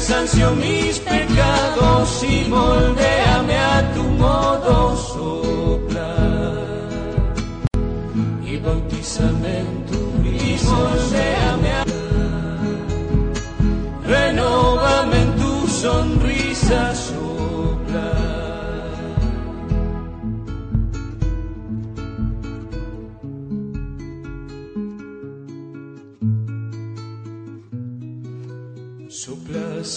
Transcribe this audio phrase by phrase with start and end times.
[0.00, 5.59] cansancio, mis pecados y moldeame a tu modo.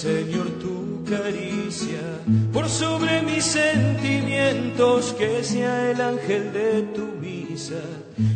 [0.04, 2.02] Señor, tu caricia
[2.52, 7.80] por sobre mis sentimientos, que sea el ángel de tu misa,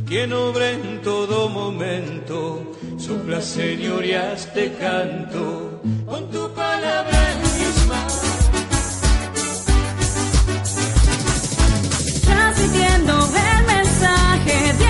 [0.08, 2.72] quien obra en todo momento.
[2.98, 8.22] Sopla, Señor, y hazte canto con tu palabra en mis manos.
[12.24, 14.87] Transmitiendo el mensaje de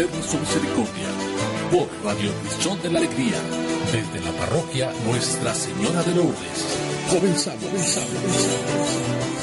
[0.00, 1.08] eterno su misericordia,
[1.70, 3.36] por Radio Misión de la Alegría,
[3.92, 6.78] desde la parroquia Nuestra Señora de Lourdes.
[7.10, 9.39] Comenzamos, comenzamos,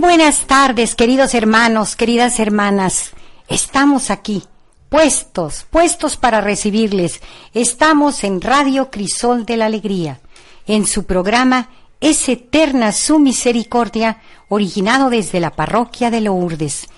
[0.00, 3.10] buenas tardes, queridos hermanos, queridas hermanas.
[3.48, 4.42] Estamos aquí,
[4.88, 7.20] puestos, puestos para recibirles.
[7.52, 10.20] Estamos en Radio Crisol de la Alegría,
[10.66, 11.68] en su programa
[12.00, 16.88] Es Eterna su Misericordia, originado desde la parroquia de Lourdes.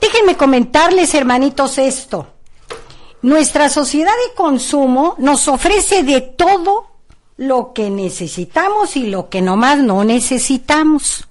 [0.00, 2.28] Déjenme comentarles, hermanitos, esto.
[3.20, 6.86] Nuestra sociedad de consumo nos ofrece de todo
[7.36, 11.28] lo que necesitamos y lo que nomás no necesitamos.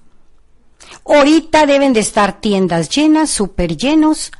[1.04, 4.30] Ahorita deben de estar tiendas llenas, súper llenos,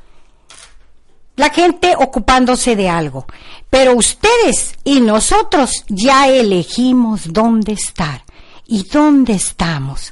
[1.35, 3.25] la gente ocupándose de algo.
[3.69, 8.23] Pero ustedes y nosotros ya elegimos dónde estar
[8.67, 10.11] y dónde estamos.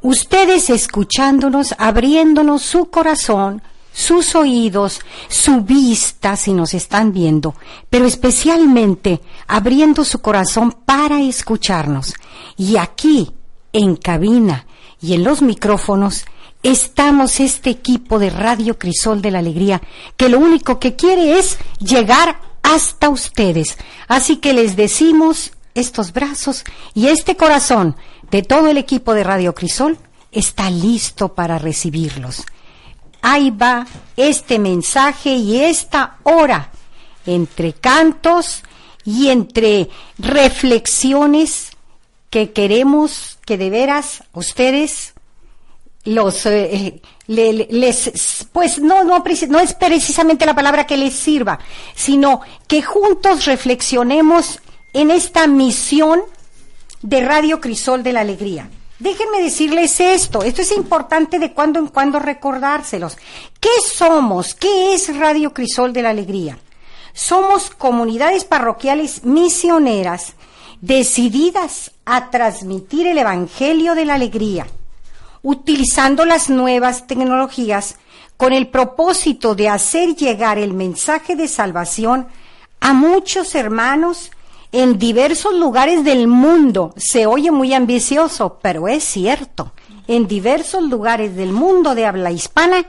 [0.00, 3.62] Ustedes escuchándonos, abriéndonos su corazón,
[3.92, 7.56] sus oídos, su vista si nos están viendo,
[7.90, 12.14] pero especialmente abriendo su corazón para escucharnos.
[12.56, 13.32] Y aquí,
[13.72, 14.66] en cabina
[15.00, 16.24] y en los micrófonos,
[16.62, 19.80] estamos este equipo de Radio Crisol de la Alegría,
[20.16, 23.78] que lo único que quiere es llegar hasta ustedes.
[24.08, 26.64] Así que les decimos estos brazos
[26.94, 27.96] y este corazón
[28.30, 29.98] de todo el equipo de Radio Crisol
[30.32, 32.44] está listo para recibirlos
[33.22, 33.86] ahí va
[34.16, 36.70] este mensaje y esta hora
[37.26, 38.62] entre cantos
[39.04, 39.88] y entre
[40.18, 41.70] reflexiones
[42.30, 45.14] que queremos que de veras ustedes
[46.04, 51.58] los eh, les pues no no no es precisamente la palabra que les sirva
[51.94, 54.60] sino que juntos reflexionemos
[54.94, 56.22] en esta misión
[57.02, 61.86] de Radio Crisol de la Alegría Déjenme decirles esto, esto es importante de cuando en
[61.86, 63.16] cuando recordárselos.
[63.60, 64.56] ¿Qué somos?
[64.56, 66.58] ¿Qué es Radio Crisol de la Alegría?
[67.12, 70.34] Somos comunidades parroquiales misioneras
[70.80, 74.66] decididas a transmitir el Evangelio de la Alegría,
[75.42, 77.96] utilizando las nuevas tecnologías
[78.36, 82.28] con el propósito de hacer llegar el mensaje de salvación
[82.80, 84.30] a muchos hermanos
[84.70, 86.94] en diversos lugares del mundo.
[86.96, 89.72] Se oye muy ambicioso, pero es cierto.
[90.06, 92.86] En diversos lugares del mundo de habla hispana,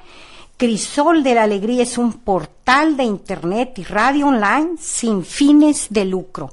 [0.55, 6.05] Crisol de la Alegría es un portal de Internet y radio online sin fines de
[6.05, 6.51] lucro.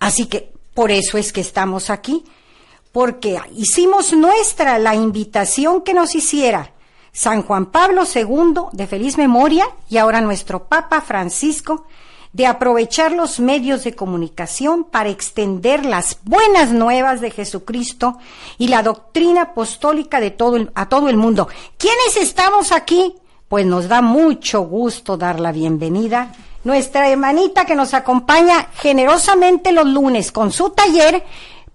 [0.00, 2.24] Así que por eso es que estamos aquí,
[2.92, 6.72] porque hicimos nuestra la invitación que nos hiciera
[7.12, 11.86] San Juan Pablo II de feliz memoria y ahora nuestro Papa Francisco
[12.32, 18.18] de aprovechar los medios de comunicación para extender las buenas nuevas de Jesucristo
[18.56, 21.48] y la doctrina apostólica de todo a todo el mundo.
[21.76, 23.16] ¿Quiénes estamos aquí?
[23.48, 26.32] Pues nos da mucho gusto dar la bienvenida.
[26.64, 31.24] Nuestra hermanita que nos acompaña generosamente los lunes con su taller,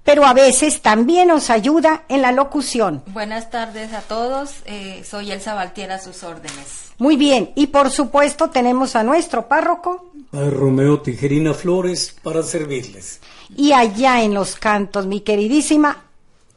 [0.03, 3.03] pero a veces también nos ayuda en la locución.
[3.07, 6.91] Buenas tardes a todos, eh, soy Elsa Valtiera a sus órdenes.
[6.97, 10.11] Muy bien, y por supuesto tenemos a nuestro párroco.
[10.31, 13.19] A Romeo Tijerina Flores para servirles.
[13.55, 16.05] Y allá en los cantos, mi queridísima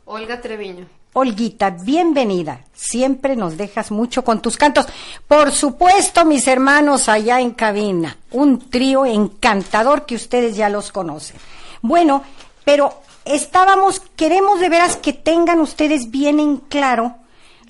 [0.05, 0.87] Olga Treviño.
[1.13, 2.61] Olguita, bienvenida.
[2.73, 4.87] Siempre nos dejas mucho con tus cantos.
[5.27, 11.37] Por supuesto, mis hermanos allá en cabina, un trío encantador que ustedes ya los conocen.
[11.83, 12.23] Bueno,
[12.65, 17.17] pero estábamos, queremos de veras que tengan ustedes bien en claro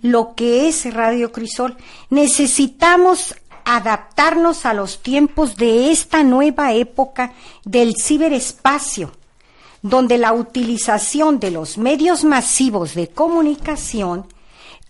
[0.03, 1.79] lo que es Radio Crisol.
[2.11, 7.33] Necesitamos adaptarnos a los tiempos de esta nueva época
[7.65, 9.13] del ciberespacio,
[9.83, 14.27] donde la utilización de los medios masivos de comunicación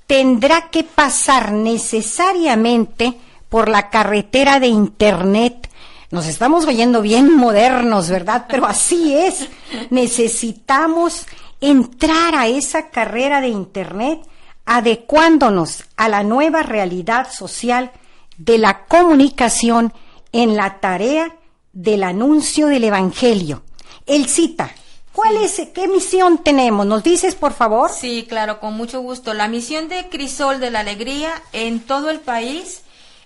[0.07, 3.17] tendrá que pasar necesariamente
[3.49, 5.69] por la carretera de Internet.
[6.11, 8.47] Nos estamos oyendo bien modernos, ¿verdad?
[8.49, 9.49] Pero así es.
[9.91, 11.27] Necesitamos
[11.61, 14.21] entrar a esa carrera de Internet
[14.65, 17.93] adecuándonos a la nueva realidad social
[18.39, 19.93] de la comunicación
[20.33, 21.37] en la tarea
[21.73, 23.63] del anuncio del Evangelio.
[24.07, 24.73] Él cita,
[25.21, 26.87] ¿cuál es, qué misión tenemos?
[26.87, 27.91] ¿Nos dices, por favor?
[27.91, 29.35] Sí, claro, con mucho gusto.
[29.35, 32.83] La misión de Crisol de la Alegría en todo el país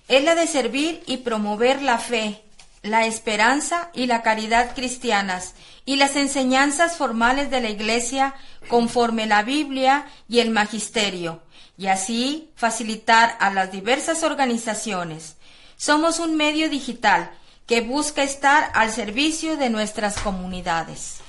[0.09, 2.43] es la de servir y promover la fe,
[2.83, 5.53] la esperanza y la caridad cristianas
[5.85, 8.35] y las enseñanzas formales de la Iglesia
[8.67, 11.43] conforme la Biblia y el Magisterio,
[11.77, 15.37] y así facilitar a las diversas organizaciones.
[15.77, 17.31] Somos un medio digital
[17.67, 21.21] que busca estar al servicio de nuestras comunidades.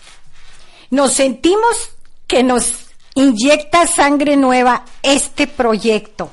[0.91, 1.91] Nos sentimos
[2.27, 6.31] que nos inyecta sangre nueva este proyecto.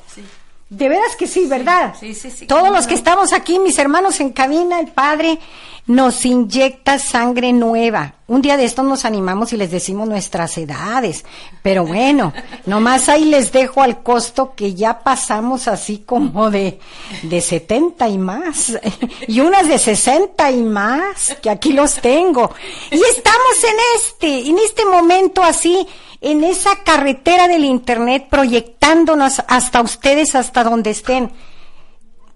[0.69, 1.95] De veras que sí, ¿verdad?
[1.99, 2.47] Sí, sí, sí.
[2.47, 5.39] Todos los que estamos aquí, mis hermanos en cabina, el padre,
[5.85, 8.15] nos inyecta sangre nueva.
[8.27, 11.25] Un día de estos nos animamos y les decimos nuestras edades,
[11.61, 12.33] pero bueno,
[12.65, 16.79] nomás ahí les dejo al costo que ya pasamos así como de,
[17.23, 18.79] de 70 y más,
[19.27, 22.51] y unas de 60 y más, que aquí los tengo.
[22.89, 25.85] Y estamos en este, en este momento así,
[26.21, 31.29] en esa carretera del Internet, proyectándonos hasta ustedes, hasta donde estén.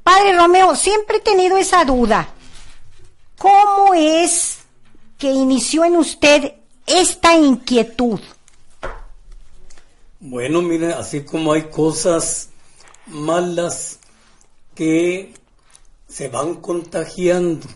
[0.03, 2.33] Padre Romeo, siempre he tenido esa duda.
[3.37, 4.59] ¿Cómo es
[5.17, 6.53] que inició en usted
[6.85, 8.19] esta inquietud?
[10.19, 12.49] Bueno, mire, así como hay cosas
[13.05, 13.99] malas
[14.73, 15.33] que
[16.07, 17.67] se van contagiando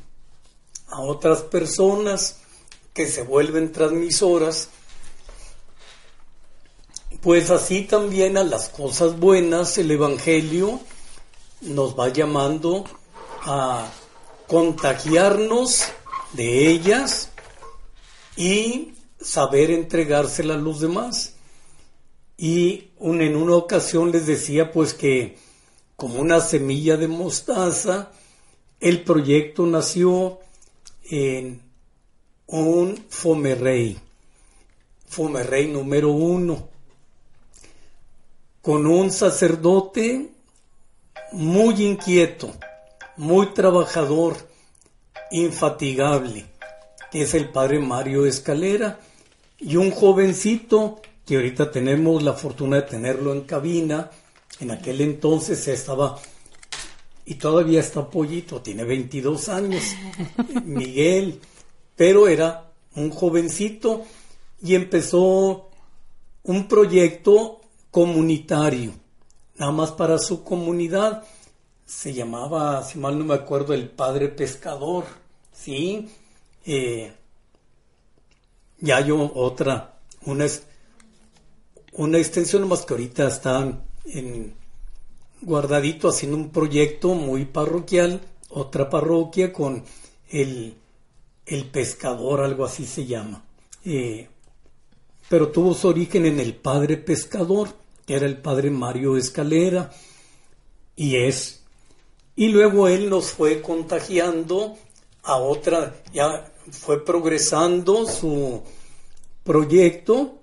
[0.88, 2.38] a otras personas
[2.94, 4.70] que se vuelven transmisoras,
[7.22, 10.80] pues así también a las cosas buenas el Evangelio
[11.62, 12.84] nos va llamando
[13.44, 13.88] a
[14.52, 15.94] contagiarnos
[16.34, 17.30] de ellas
[18.36, 21.36] y saber entregársela a los demás.
[22.38, 25.38] Y en una ocasión les decía pues que
[25.96, 28.12] como una semilla de mostaza,
[28.82, 30.40] el proyecto nació
[31.10, 31.62] en
[32.48, 33.98] un Fomerrey,
[35.08, 36.68] Fomerrey número uno,
[38.62, 40.30] con un sacerdote
[41.32, 42.54] muy inquieto,
[43.18, 44.38] muy trabajador,
[45.32, 46.46] infatigable,
[47.12, 49.00] que es el padre Mario Escalera,
[49.60, 54.10] y un jovencito que ahorita tenemos la fortuna de tenerlo en cabina,
[54.60, 56.20] en aquel entonces estaba,
[57.26, 59.84] y todavía está pollito, tiene 22 años,
[60.66, 61.40] Miguel,
[61.96, 64.04] pero era un jovencito
[64.62, 65.70] y empezó
[66.44, 68.94] un proyecto comunitario,
[69.58, 71.24] nada más para su comunidad,
[71.92, 75.04] se llamaba, si mal no me acuerdo, el padre pescador,
[75.52, 76.10] ¿sí?
[76.66, 77.12] Eh,
[78.80, 80.46] ya hay otra, una,
[81.92, 84.56] una extensión más que ahorita están en,
[85.42, 89.84] guardadito haciendo un proyecto muy parroquial, otra parroquia con
[90.30, 90.76] el,
[91.46, 93.44] el pescador, algo así se llama.
[93.84, 94.30] Eh,
[95.28, 99.92] pero tuvo su origen en el padre pescador, que era el padre Mario Escalera,
[100.96, 101.61] y es
[102.36, 104.78] y luego él nos fue contagiando
[105.24, 108.62] a otra, ya fue progresando su
[109.44, 110.40] proyecto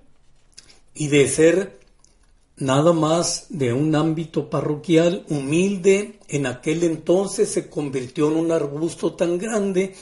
[0.94, 1.78] y de ser
[2.56, 9.14] nada más de un ámbito parroquial humilde, en aquel entonces se convirtió en un arbusto
[9.14, 9.94] tan grande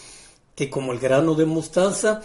[0.54, 2.22] que como el grano de mostaza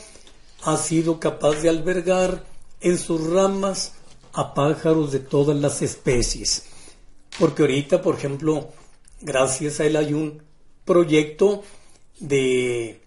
[0.64, 2.46] ha sido capaz de albergar
[2.80, 3.94] en sus ramas
[4.34, 6.64] a pájaros de todas las especies.
[7.38, 8.70] Porque ahorita, por ejemplo,
[9.22, 10.42] gracias a él hay un
[10.86, 11.64] proyecto
[12.20, 13.02] de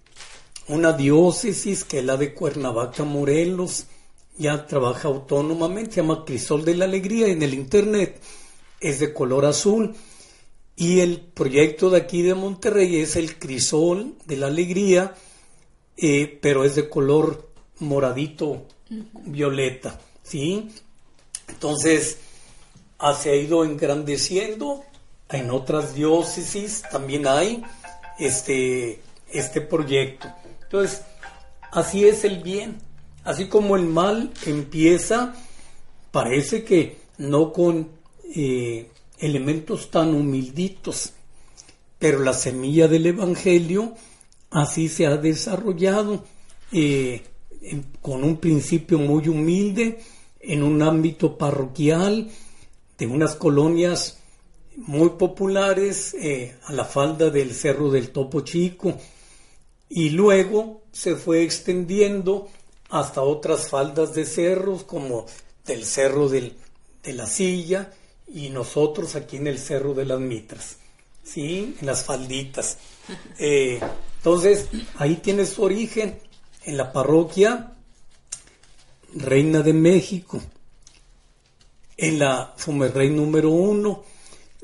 [0.69, 3.87] una diócesis que es la de Cuernavaca, Morelos,
[4.37, 8.21] ya trabaja autónomamente, se llama Crisol de la Alegría en el Internet,
[8.81, 9.95] es de color azul.
[10.77, 15.15] Y el proyecto de aquí de Monterrey es el Crisol de la Alegría,
[15.97, 18.67] eh, pero es de color moradito,
[19.25, 20.69] violeta, ¿sí?
[21.49, 22.19] Entonces,
[23.21, 24.85] se ha ido engrandeciendo
[25.31, 27.63] en otras diócesis también hay
[28.19, 29.01] este,
[29.31, 30.29] este proyecto.
[30.63, 31.03] Entonces,
[31.73, 32.79] así es el bien.
[33.25, 35.35] Así como el mal empieza,
[36.11, 37.89] parece que no con
[38.35, 41.13] eh, elementos tan humilditos,
[41.99, 43.95] pero la semilla del Evangelio
[44.51, 46.25] así se ha desarrollado
[46.71, 47.23] eh,
[48.03, 50.01] con un principio muy humilde
[50.41, 52.31] en un ámbito parroquial
[52.99, 54.19] de unas colonias
[54.77, 58.99] muy populares eh, a la falda del Cerro del Topo Chico
[59.89, 62.49] y luego se fue extendiendo
[62.91, 65.27] hasta otras faldas de cerros como
[65.65, 66.53] del Cerro de
[67.07, 67.93] la Silla
[68.27, 70.77] y nosotros aquí en el Cerro de las Mitras,
[71.23, 71.77] ¿sí?
[71.81, 72.79] En las falditas.
[73.39, 73.81] Eh,
[74.17, 76.19] entonces, ahí tiene su origen
[76.65, 77.75] en la parroquia
[79.15, 80.41] Reina de México,
[81.99, 84.03] en la Fumerrey número uno,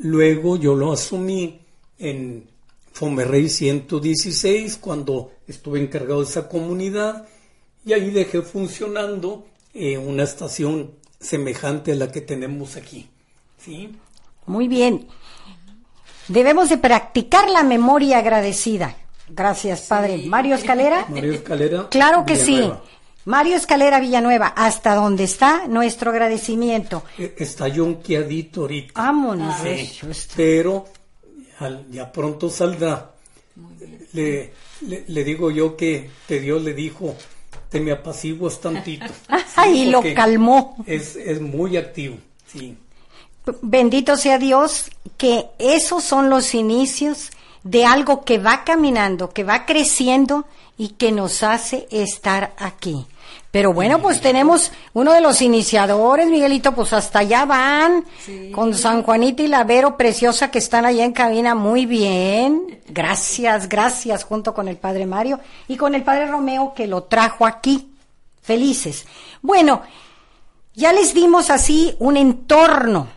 [0.03, 1.61] Luego yo lo asumí
[1.99, 2.49] en
[2.93, 7.27] Fomerrey 116 cuando estuve encargado de esa comunidad
[7.85, 13.09] y ahí dejé funcionando eh, una estación semejante a la que tenemos aquí.
[13.59, 13.95] ¿sí?
[14.47, 15.07] Muy bien.
[16.29, 18.97] Debemos de practicar la memoria agradecida.
[19.29, 20.25] Gracias, padre.
[20.27, 21.07] Mario Escalera.
[21.09, 21.89] Mario Escalera.
[21.91, 22.71] Claro que sí.
[23.25, 27.05] Mario Escalera Villanueva, hasta donde está nuestro agradecimiento.
[27.19, 28.93] E, está yonqueadito ahorita.
[29.01, 29.57] Vámonos.
[30.35, 30.87] pero
[31.91, 33.13] ya pronto saldrá.
[34.13, 34.53] le,
[34.83, 37.15] le, le digo yo que, que Dios le dijo,
[37.69, 39.07] te me apaciguas tantito.
[39.73, 40.77] y lo calmó.
[40.87, 42.77] Es, es muy activo, sí.
[43.63, 47.31] Bendito sea Dios que esos son los inicios
[47.63, 50.47] de algo que va caminando, que va creciendo
[50.79, 53.07] y que nos hace estar aquí.
[53.51, 58.05] Pero bueno, pues tenemos uno de los iniciadores, Miguelito, pues hasta allá van,
[58.53, 62.81] con San Juanito y la Vero preciosa que están allá en cabina, muy bien.
[62.89, 67.45] Gracias, gracias, junto con el Padre Mario y con el Padre Romeo que lo trajo
[67.45, 67.89] aquí.
[68.41, 69.05] Felices.
[69.43, 69.83] Bueno,
[70.75, 73.09] ya les dimos así un entorno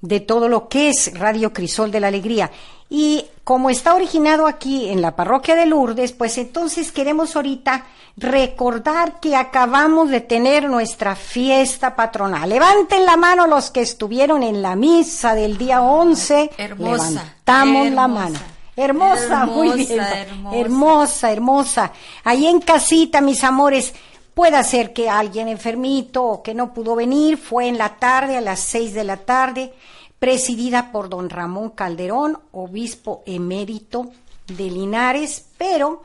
[0.00, 2.50] de todo lo que es Radio Crisol de la Alegría.
[2.88, 7.84] Y como está originado aquí en la parroquia de Lourdes, pues entonces queremos ahorita
[8.16, 12.48] recordar que acabamos de tener nuestra fiesta patronal.
[12.48, 16.52] Levanten la mano los que estuvieron en la misa del día 11.
[16.56, 18.08] Hermosa, Levantamos la hermosa.
[18.08, 18.38] mano.
[18.76, 20.00] Hermosa, muy bien.
[20.00, 20.56] Hermosa, hermosa.
[20.58, 21.92] hermosa, hermosa.
[22.24, 23.94] Ahí en casita, mis amores,
[24.34, 28.40] puede ser que alguien enfermito o que no pudo venir, fue en la tarde, a
[28.40, 29.72] las seis de la tarde,
[30.24, 34.10] presidida por don Ramón Calderón, obispo emérito
[34.46, 36.02] de Linares, pero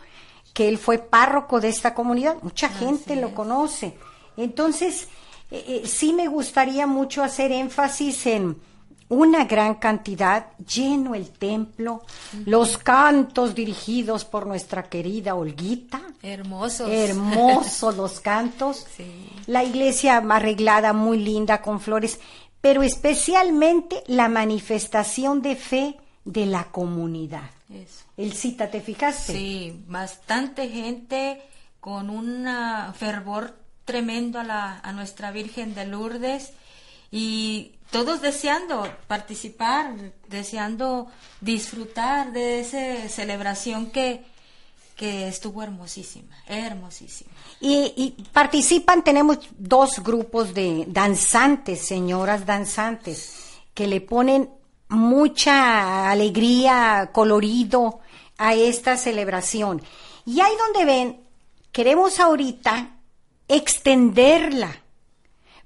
[0.54, 3.96] que él fue párroco de esta comunidad, mucha gente lo conoce.
[4.36, 5.08] Entonces,
[5.52, 8.58] eh, eh, sí me gustaría mucho hacer énfasis en
[9.08, 12.04] una gran cantidad, lleno el templo,
[12.46, 16.90] los cantos dirigidos por nuestra querida Olguita, Hermosos.
[16.92, 19.06] hermosos los cantos, Sí.
[19.48, 22.20] la iglesia arreglada muy linda con flores,
[22.62, 27.50] pero especialmente la manifestación de fe de la comunidad.
[27.74, 28.06] Eso.
[28.18, 29.34] El cita, ¿te fijaste?
[29.34, 31.42] Sí, bastante gente
[31.80, 32.48] con un
[32.96, 36.54] fervor tremendo a, la, a nuestra Virgen de Lourdes
[37.12, 39.96] y todos deseando participar,
[40.28, 41.08] deseando
[41.42, 44.24] disfrutar de esa celebración que,
[45.00, 47.32] que estuvo hermosísima, hermosísima.
[47.62, 53.34] Y, participan, tenemos dos grupos de danzantes, señoras danzantes,
[53.74, 54.50] que le ponen
[54.90, 58.02] mucha alegría, colorido
[58.38, 59.82] a esta celebración.
[60.26, 61.22] Y ahí donde ven,
[61.72, 63.00] queremos ahorita
[63.48, 64.79] extenderla,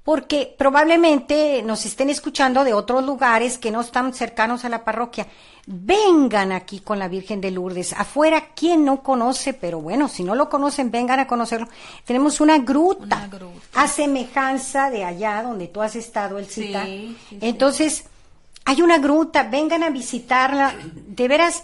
[0.04, 5.28] porque probablemente nos estén escuchando de otros lugares que no están cercanos a la parroquia.
[5.66, 7.94] Vengan aquí con la Virgen de Lourdes.
[7.94, 9.54] Afuera, ¿quién no conoce?
[9.54, 11.70] Pero bueno, si no lo conocen, vengan a conocerlo.
[12.04, 13.82] Tenemos una gruta, Una gruta.
[13.82, 16.84] a semejanza de allá donde tú has estado, el cita.
[16.84, 17.38] sí, sí.
[17.40, 18.04] Entonces,
[18.66, 20.76] hay una gruta, vengan a visitarla.
[20.94, 21.64] De veras,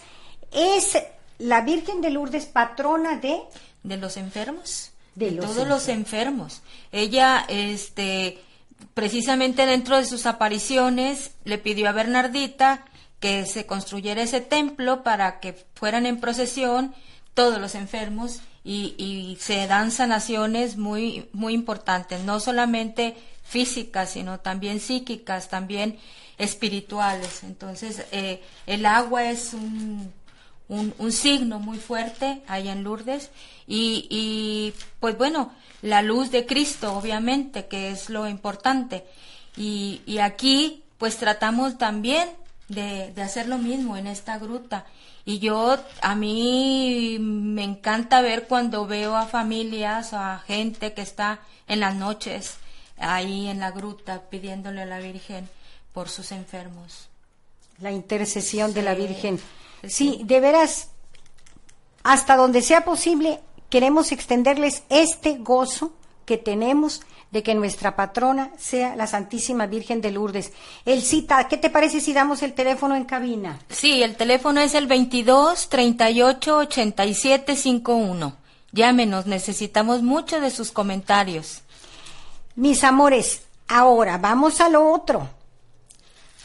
[0.54, 0.98] es
[1.40, 3.42] la Virgen de Lourdes patrona de...
[3.84, 4.89] de los enfermos
[5.20, 6.62] De de, los todos los enfermos.
[6.92, 8.40] ella este
[8.94, 12.86] precisamente dentro de sus apariciones le pidió a Bernardita
[13.20, 16.96] que se construyera ese templo para que fueran en procesión
[17.34, 24.40] todos los enfermos y, y se dan sanaciones muy muy importantes no solamente físicas sino
[24.40, 26.00] también psíquicas también
[26.40, 27.44] espirituales.
[27.44, 30.12] Entonces eh, el agua es un
[30.70, 33.30] un, un signo muy fuerte allá en Lourdes
[33.68, 35.52] y, y, pues bueno,
[35.82, 39.04] la luz de Cristo obviamente que es lo importante
[39.58, 42.30] y, y aquí pues tratamos también
[42.68, 44.86] de, de hacer lo mismo en esta gruta
[45.26, 51.40] y yo a mí me encanta ver cuando veo a familias a gente que está
[51.68, 52.58] en las noches
[52.98, 55.50] ahí en la gruta pidiéndole a la Virgen
[55.94, 57.10] por sus enfermos.
[57.80, 59.40] la intercesión de la Virgen.
[59.88, 60.22] Sí.
[60.24, 60.90] De veras,
[62.04, 63.40] hasta donde sea posible,
[63.70, 65.94] queremos extenderles este gozo
[66.26, 70.52] que tenemos de que nuestra patrona sea la Santísima Virgen de Lourdes.
[70.86, 73.60] El cita, ¿qué te parece si damos el teléfono en cabina?
[73.70, 78.36] Sí, el teléfono es el 22 38 87 51.
[78.72, 81.62] Llámenos, necesitamos mucho de sus comentarios.
[82.56, 85.30] Mis amores, ahora vamos a lo otro.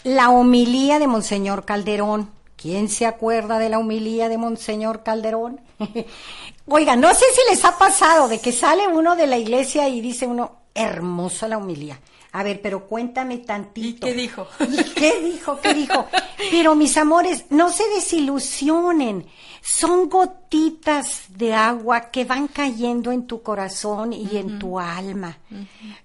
[0.04, 2.30] La homilía de Monseñor Calderón.
[2.64, 5.60] ¿Quién se acuerda de la homilía de Monseñor Calderón?
[6.66, 10.00] Oiga, no sé si les ha pasado de que sale uno de la iglesia y
[10.00, 12.00] dice uno, hermosa la homilía.
[12.32, 14.08] A ver, pero cuéntame tantito.
[14.08, 14.48] ¿Y qué dijo?
[14.60, 15.60] ¿Y qué dijo?
[15.60, 16.06] ¿Qué dijo?
[16.50, 19.26] Pero mis amores, no se desilusionen.
[19.60, 25.36] Son gotitas de agua que van cayendo en tu corazón y en tu alma.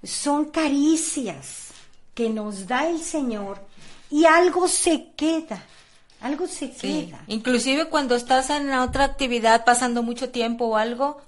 [0.03, 1.67] Son caricias
[2.13, 3.59] que nos da el Señor
[4.11, 5.63] y algo se queda.
[6.21, 7.05] Algo se Sí.
[7.07, 7.23] queda.
[7.27, 11.21] Inclusive cuando estás en otra actividad pasando mucho tiempo o algo,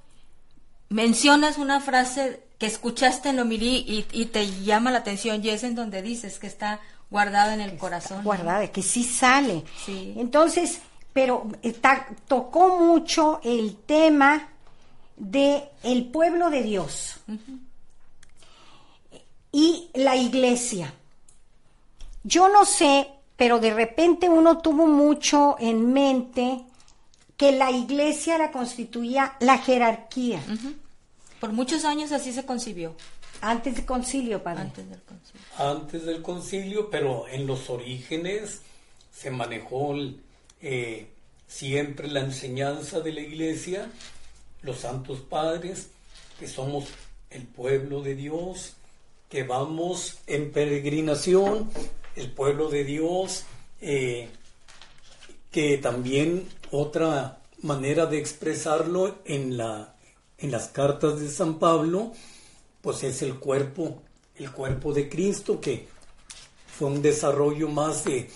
[0.90, 3.46] mencionas una frase que escuchaste en lo
[3.88, 7.62] y, y te llama la atención y es en donde dices que está guardada en
[7.62, 8.24] el corazón.
[8.24, 9.64] guardada, que sí sale.
[9.86, 10.14] Sí.
[10.18, 10.80] Entonces,
[11.14, 11.48] pero
[12.28, 14.50] tocó mucho el tema
[15.18, 17.16] de el pueblo de Dios
[19.52, 20.94] y la iglesia.
[22.24, 23.08] Yo no sé,
[23.42, 26.62] pero de repente uno tuvo mucho en mente
[27.36, 30.40] que la iglesia la constituía la jerarquía
[31.40, 32.94] Por muchos años así se concibió.
[33.42, 34.62] antes del concilio, padre.
[34.62, 35.42] Antes del concilio.
[35.58, 38.62] antes del concilio, pero en los orígenes
[39.12, 39.96] se manejó
[40.62, 41.08] eh,
[41.48, 43.90] siempre la enseñanza de la iglesia,
[44.62, 45.90] los santos padres,
[46.40, 46.90] que somos
[47.32, 48.74] el pueblo de Dios,
[49.30, 51.72] que vamos en peregrinación,
[52.16, 53.44] el pueblo de Dios,
[53.82, 54.30] eh,
[55.52, 59.96] que también otra manera de expresarlo en, la,
[60.38, 62.12] en las cartas de San Pablo,
[62.82, 64.02] pues es el cuerpo,
[64.36, 65.88] el cuerpo de Cristo, que
[66.68, 68.30] fue un desarrollo más de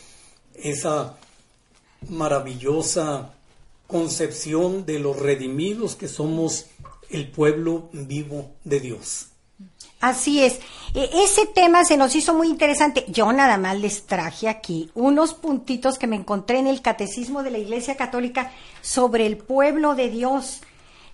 [0.54, 1.18] esa
[2.10, 3.34] maravillosa
[3.88, 6.68] concepción de los redimidos que somos
[7.10, 9.28] el pueblo vivo de Dios.
[10.06, 10.60] Así es.
[10.94, 13.06] E- Ese tema se nos hizo muy interesante.
[13.08, 17.50] Yo nada más les traje aquí unos puntitos que me encontré en el Catecismo de
[17.50, 20.62] la Iglesia Católica sobre el pueblo de Dios.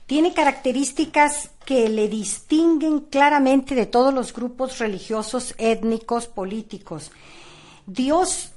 [0.08, 7.13] Tiene características que le distinguen claramente de todos los grupos religiosos, étnicos, políticos.
[7.86, 8.51] Dios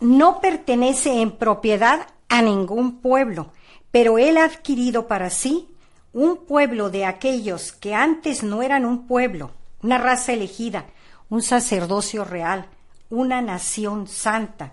[0.00, 3.52] no pertenece en propiedad a ningún pueblo,
[3.90, 5.66] pero Él ha adquirido para sí
[6.12, 9.50] un pueblo de aquellos que antes no eran un pueblo,
[9.82, 10.86] una raza elegida,
[11.28, 12.66] un sacerdocio real,
[13.10, 14.72] una nación santa.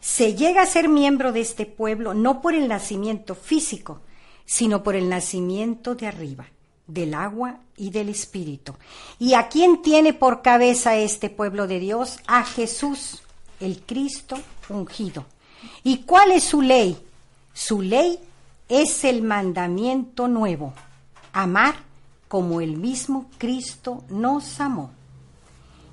[0.00, 4.00] Se llega a ser miembro de este pueblo no por el nacimiento físico,
[4.44, 6.46] sino por el nacimiento de arriba,
[6.86, 8.74] del agua y del espíritu.
[9.18, 12.18] ¿Y a quién tiene por cabeza este pueblo de Dios?
[12.26, 13.22] A Jesús,
[13.60, 15.26] el Cristo ungido.
[15.82, 16.96] ¿Y cuál es su ley?
[17.52, 18.18] Su ley
[18.68, 20.72] es el mandamiento nuevo,
[21.32, 21.87] amar
[22.28, 24.90] como el mismo Cristo nos amó.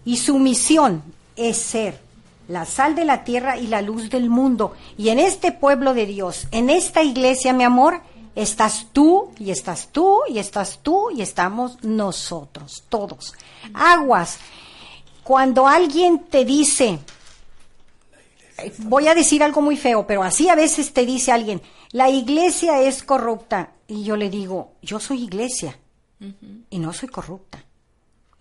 [0.03, 1.01] Y su misión
[1.35, 1.99] es ser
[2.47, 4.73] la sal de la tierra y la luz del mundo.
[4.97, 8.01] Y en este pueblo de Dios, en esta iglesia, mi amor,
[8.35, 13.33] estás tú y estás tú y estás tú y estamos nosotros, todos.
[13.73, 14.37] Aguas.
[15.23, 16.99] Cuando alguien te dice,
[18.59, 22.09] eh, voy a decir algo muy feo, pero así a veces te dice alguien, la
[22.09, 23.71] iglesia es corrupta.
[23.87, 25.77] Y yo le digo, yo soy iglesia
[26.69, 27.63] y no soy corrupta.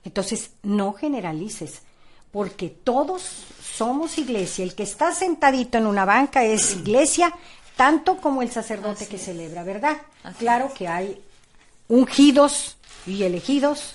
[0.04, 1.82] Entonces, no generalices,
[2.30, 3.22] porque todos
[3.76, 4.64] somos iglesia.
[4.64, 7.34] El que está sentadito en una banca es iglesia,
[7.76, 9.98] tanto como el sacerdote que celebra, ¿verdad?
[10.38, 11.20] claro que hay
[11.88, 13.94] ungidos y elegidos,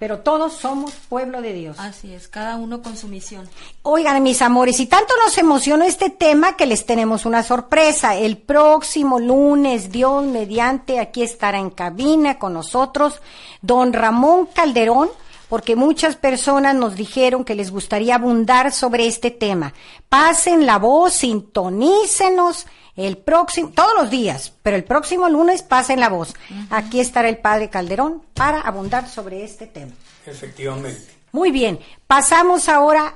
[0.00, 1.76] pero todos somos pueblo de Dios.
[1.78, 3.46] Así es, cada uno con su misión.
[3.82, 8.16] Oigan, mis amores, y tanto nos emocionó este tema que les tenemos una sorpresa.
[8.16, 13.20] El próximo lunes, Dios mediante, aquí estará en cabina con nosotros
[13.60, 15.10] don Ramón Calderón,
[15.50, 19.74] porque muchas personas nos dijeron que les gustaría abundar sobre este tema.
[20.08, 26.08] Pasen la voz, sintonícenos el próximo, todos los días, pero el próximo lunes pasen la
[26.08, 26.34] voz.
[26.70, 29.92] Aquí estará el padre Calderón para abundar sobre este tema.
[30.26, 31.06] Efectivamente.
[31.32, 33.14] Muy bien, pasamos ahora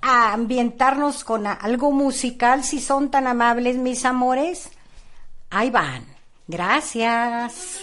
[0.00, 4.70] a ambientarnos con algo musical, si son tan amables, mis amores.
[5.50, 6.04] Ahí van.
[6.48, 7.80] Gracias.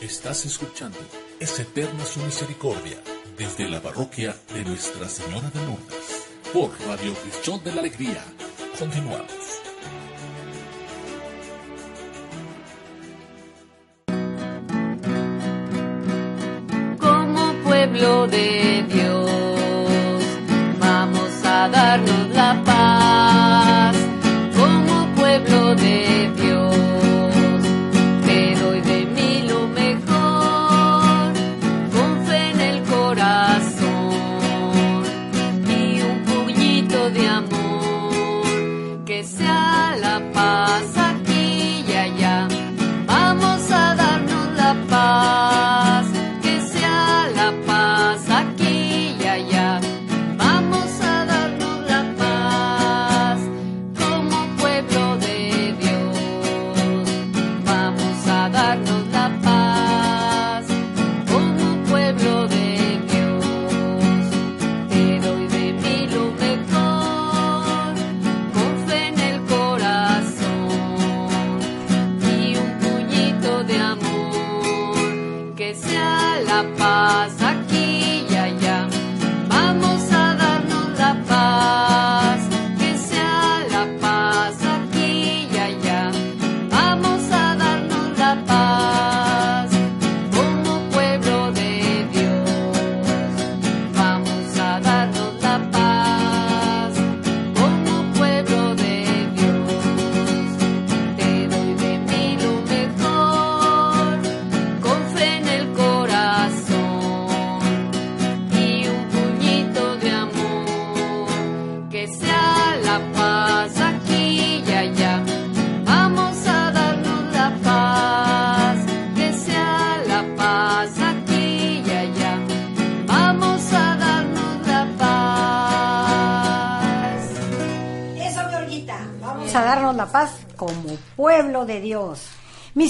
[0.00, 0.98] Estás escuchando
[1.40, 2.98] Es Eterna su Misericordia
[3.36, 8.22] desde la parroquia de Nuestra Señora de Lourdes por Radio Cristión de la Alegría.
[8.78, 9.45] Continuamos.
[17.86, 20.20] Pueblo de Dios.
[20.78, 23.05] Vamos a darnos la paz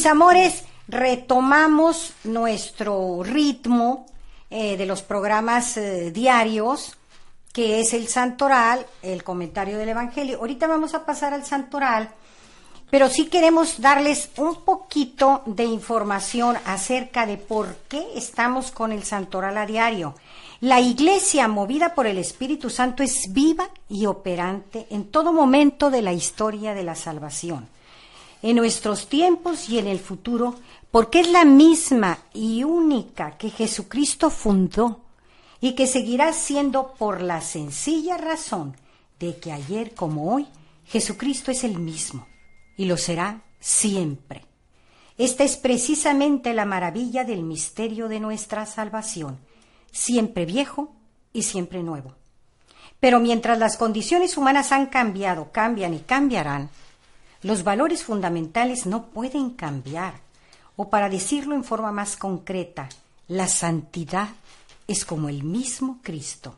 [0.07, 4.07] Amores, retomamos nuestro ritmo
[4.51, 6.97] eh, de los programas eh, diarios,
[7.53, 10.39] que es el santoral, el comentario del Evangelio.
[10.39, 12.11] Ahorita vamos a pasar al santoral,
[12.89, 19.03] pero sí queremos darles un poquito de información acerca de por qué estamos con el
[19.03, 20.15] santoral a diario.
[20.61, 26.03] La iglesia movida por el Espíritu Santo es viva y operante en todo momento de
[26.03, 27.69] la historia de la salvación,
[28.43, 30.55] en nuestros tiempos y en el futuro,
[30.91, 35.01] porque es la misma y única que Jesucristo fundó
[35.61, 38.77] y que seguirá siendo por la sencilla razón
[39.19, 40.47] de que ayer como hoy
[40.87, 42.27] Jesucristo es el mismo
[42.77, 44.45] y lo será siempre.
[45.19, 49.39] Esta es precisamente la maravilla del misterio de nuestra salvación
[49.97, 50.93] siempre viejo
[51.33, 52.15] y siempre nuevo.
[53.01, 56.71] Pero mientras las condiciones humanas han cambiado, cambian y cambiarán,
[57.43, 60.15] los valores fundamentales no pueden cambiar.
[60.77, 62.89] O para decirlo en forma más concreta,
[63.29, 64.29] la santidad
[64.87, 66.55] es como el mismo Cristo.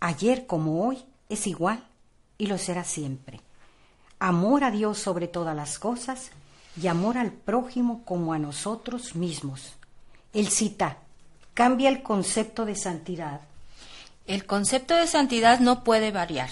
[0.00, 1.84] Ayer como hoy es igual
[2.38, 3.40] y lo será siempre.
[4.18, 6.30] Amor a Dios sobre todas las cosas
[6.80, 9.74] y amor al prójimo como a nosotros mismos.
[10.32, 10.98] Él cita
[11.54, 13.40] cambia el concepto de santidad?
[14.26, 16.50] El concepto de santidad no puede variar.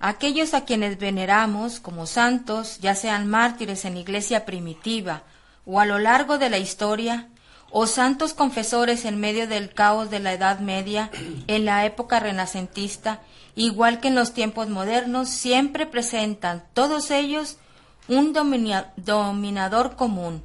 [0.00, 5.22] Aquellos a quienes veneramos como santos, ya sean mártires en iglesia primitiva
[5.66, 7.28] o a lo largo de la historia,
[7.70, 11.10] o santos confesores en medio del caos de la Edad Media,
[11.46, 13.20] en la época renacentista,
[13.56, 17.58] igual que en los tiempos modernos, siempre presentan todos ellos
[18.06, 20.42] un dominador común,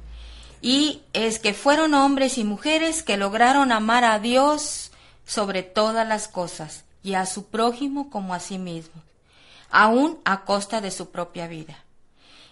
[0.62, 4.90] y es que fueron hombres y mujeres que lograron amar a Dios
[5.26, 9.02] sobre todas las cosas y a su prójimo como a sí mismo,
[9.70, 11.84] aun a costa de su propia vida.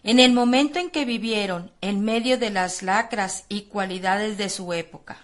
[0.03, 4.73] En el momento en que vivieron en medio de las lacras y cualidades de su
[4.73, 5.19] época,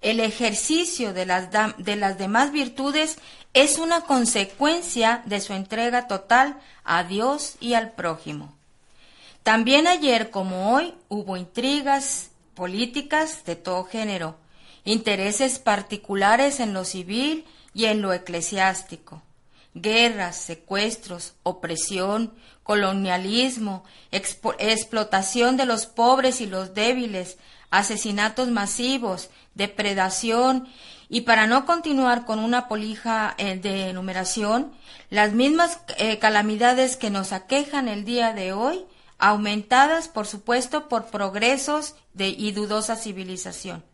[0.00, 1.48] el ejercicio de las,
[1.78, 3.16] de las demás virtudes
[3.54, 8.52] es una consecuencia de su entrega total a Dios y al prójimo.
[9.42, 14.36] También ayer como hoy hubo intrigas políticas de todo género,
[14.84, 19.22] intereses particulares en lo civil y en lo eclesiástico,
[19.74, 22.32] guerras, secuestros, opresión,
[22.62, 27.36] colonialismo, explotación de los pobres y los débiles,
[27.70, 30.68] asesinatos masivos, depredación
[31.08, 34.72] y para no continuar con una polija eh, de enumeración,
[35.10, 38.84] las mismas eh, calamidades que nos aquejan el día de hoy
[39.18, 43.84] aumentadas, por supuesto, por progresos de, y dudosa civilización.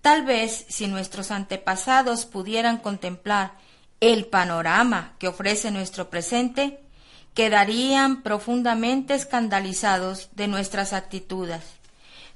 [0.00, 3.52] Tal vez si nuestros antepasados pudieran contemplar
[4.00, 6.80] el panorama que ofrece nuestro presente,
[7.34, 11.62] quedarían profundamente escandalizados de nuestras actitudes.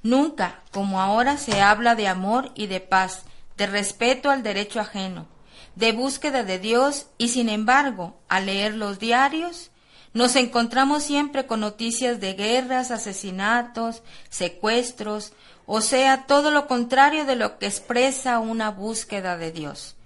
[0.03, 3.25] Nunca, como ahora, se habla de amor y de paz,
[3.57, 5.27] de respeto al derecho ajeno,
[5.75, 9.71] de búsqueda de Dios y, sin embargo, al leer los diarios,
[10.13, 15.33] nos encontramos siempre con noticias de guerras, asesinatos, secuestros,
[15.67, 19.97] o sea, todo lo contrario de lo que expresa una búsqueda de Dios.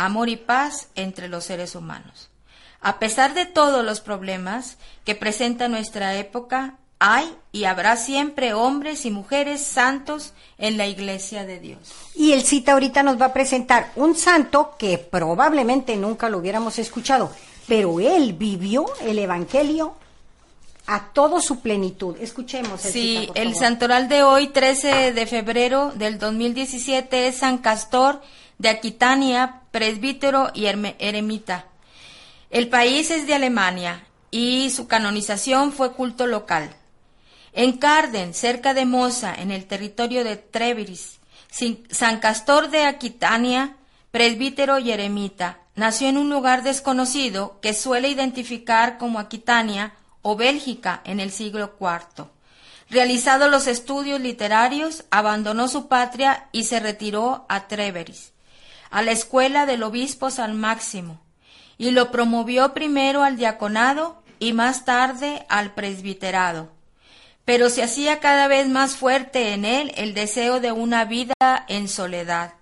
[0.00, 2.30] Amor y paz entre los seres humanos.
[2.80, 9.04] A pesar de todos los problemas que presenta nuestra época, hay y habrá siempre hombres
[9.04, 11.80] y mujeres santos en la iglesia de Dios.
[12.14, 16.78] Y el cita ahorita nos va a presentar un santo que probablemente nunca lo hubiéramos
[16.78, 17.30] escuchado
[17.70, 19.94] pero él vivió el Evangelio
[20.88, 22.16] a toda su plenitud.
[22.20, 22.84] Escuchemos.
[22.84, 28.20] El sí, el santoral de hoy, 13 de febrero del 2017, es San Castor
[28.60, 31.64] de Aquitania, presbítero y eremita.
[32.50, 36.70] El país es de Alemania y su canonización fue culto local.
[37.54, 41.20] En Carden, cerca de Mosa, en el territorio de Treviris,
[41.90, 43.76] San Castor de Aquitania,
[44.10, 51.00] presbítero y eremita, nació en un lugar desconocido que suele identificar como Aquitania o Bélgica
[51.04, 52.26] en el siglo IV.
[52.90, 58.34] Realizados los estudios literarios, abandonó su patria y se retiró a Treveris,
[58.90, 61.20] a la escuela del obispo San Máximo,
[61.78, 66.68] y lo promovió primero al diaconado y más tarde al presbiterado.
[67.44, 71.34] Pero se hacía cada vez más fuerte en él el deseo de una vida
[71.68, 72.54] en soledad,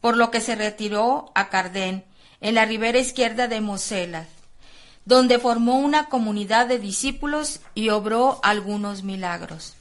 [0.00, 2.04] por lo que se retiró a Cardén,
[2.40, 4.26] en la ribera izquierda de Mosela,
[5.04, 9.74] donde formó una comunidad de discípulos y obró algunos milagros.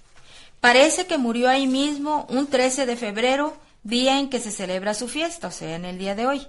[0.61, 5.07] Parece que murió ahí mismo un 13 de febrero, día en que se celebra su
[5.07, 6.47] fiesta, o sea, en el día de hoy.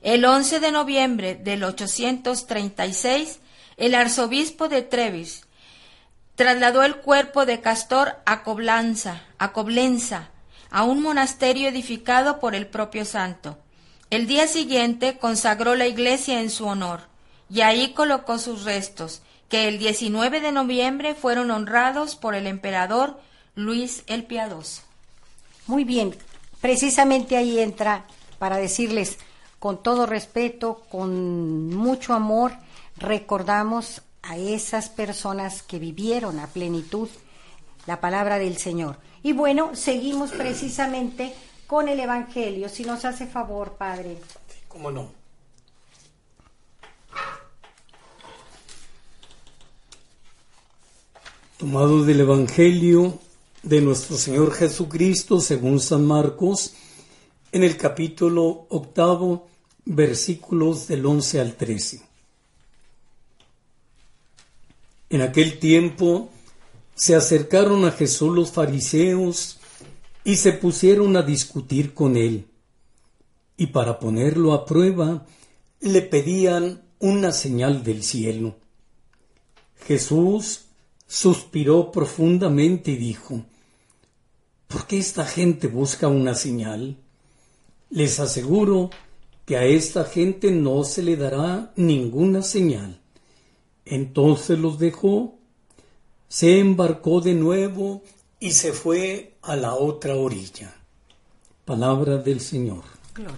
[0.00, 3.40] El 11 de noviembre del 836,
[3.76, 5.42] el arzobispo de Trevis
[6.36, 10.30] trasladó el cuerpo de Castor a Coblanza, a Coblenza,
[10.70, 13.58] a un monasterio edificado por el propio santo.
[14.10, 17.08] El día siguiente consagró la iglesia en su honor,
[17.50, 23.20] y ahí colocó sus restos, que el 19 de noviembre fueron honrados por el emperador
[23.56, 24.82] Luis el Piadoso.
[25.66, 26.16] Muy bien,
[26.60, 28.06] precisamente ahí entra
[28.38, 29.18] para decirles
[29.58, 32.52] con todo respeto, con mucho amor,
[32.96, 37.08] recordamos a esas personas que vivieron a plenitud
[37.86, 38.98] la palabra del Señor.
[39.22, 41.34] Y bueno, seguimos precisamente
[41.66, 44.18] con el Evangelio, si nos hace favor, Padre.
[44.68, 45.10] ¿Cómo no?
[51.56, 53.18] Tomado del Evangelio
[53.62, 56.74] de nuestro Señor Jesucristo según San Marcos,
[57.52, 59.48] en el capítulo octavo,
[59.84, 62.02] versículos del 11 al 13.
[65.10, 66.28] En aquel tiempo
[66.94, 69.58] se acercaron a Jesús los fariseos
[70.24, 72.46] y se pusieron a discutir con él.
[73.56, 75.26] Y para ponerlo a prueba,
[75.80, 78.56] le pedían una señal del cielo.
[79.86, 80.67] Jesús
[81.08, 83.44] suspiró profundamente y dijo,
[84.68, 86.98] ¿Por qué esta gente busca una señal?
[87.88, 88.90] Les aseguro
[89.46, 93.00] que a esta gente no se le dará ninguna señal.
[93.86, 95.38] Entonces los dejó,
[96.28, 98.02] se embarcó de nuevo
[98.38, 100.74] y se fue a la otra orilla.
[101.64, 102.84] Palabra del Señor.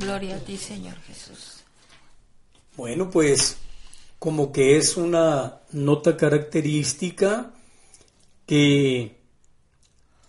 [0.01, 1.63] Gloria a ti, Señor Jesús.
[2.77, 3.57] Bueno, pues
[4.19, 7.53] como que es una nota característica
[8.51, 9.15] que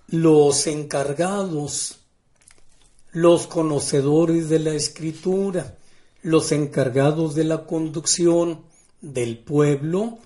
[0.05, 2.01] los encargados,
[3.11, 5.75] los conocedores de la escritura,
[6.21, 8.61] los encargados de la conducción
[9.01, 10.19] del pueblo,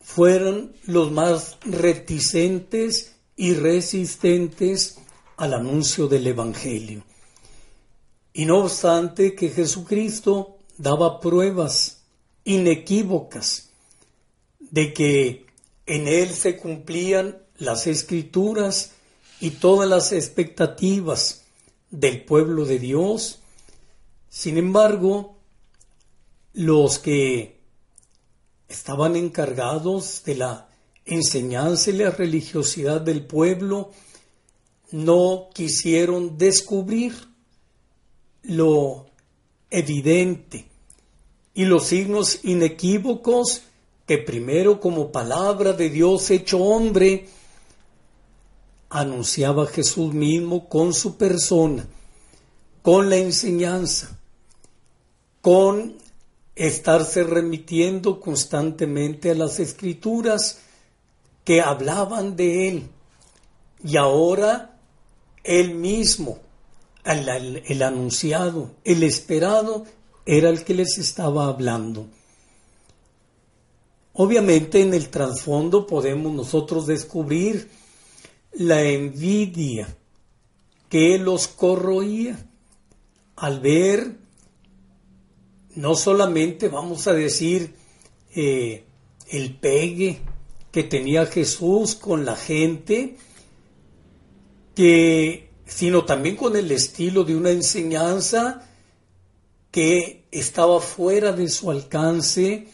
[0.00, 4.98] fueron los más reticentes y resistentes
[5.36, 7.04] al anuncio del Evangelio.
[8.32, 12.02] Y no obstante que Jesucristo daba pruebas
[12.42, 13.70] inequívocas
[14.58, 15.51] de que
[15.86, 18.92] en él se cumplían las escrituras
[19.40, 21.44] y todas las expectativas
[21.90, 23.40] del pueblo de Dios.
[24.28, 25.36] Sin embargo,
[26.54, 27.60] los que
[28.68, 30.68] estaban encargados de la
[31.04, 33.90] enseñanza y la religiosidad del pueblo
[34.92, 37.14] no quisieron descubrir
[38.42, 39.06] lo
[39.70, 40.66] evidente
[41.54, 43.62] y los signos inequívocos
[44.06, 47.28] que primero como palabra de Dios hecho hombre
[48.90, 51.86] anunciaba Jesús mismo con su persona,
[52.82, 54.18] con la enseñanza,
[55.40, 55.96] con
[56.54, 60.58] estarse remitiendo constantemente a las escrituras
[61.44, 62.88] que hablaban de él.
[63.84, 64.76] Y ahora
[65.42, 66.38] él mismo,
[67.04, 69.86] el, el, anunciado, el esperado,
[70.24, 72.06] era el que les estaba hablando.
[74.14, 77.70] Obviamente en el trasfondo podemos nosotros descubrir
[78.52, 79.96] la envidia
[80.88, 82.38] que los corroía
[83.36, 84.16] al ver
[85.74, 87.74] no solamente vamos a decir
[88.34, 88.84] eh,
[89.30, 90.20] el pegue
[90.70, 93.16] que tenía Jesús con la gente,
[94.74, 98.68] que, sino también con el estilo de una enseñanza
[99.70, 102.68] que estaba fuera de su alcance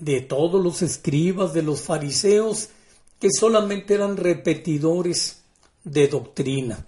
[0.00, 2.70] de todos los escribas, de los fariseos,
[3.18, 5.42] que solamente eran repetidores
[5.84, 6.86] de doctrina.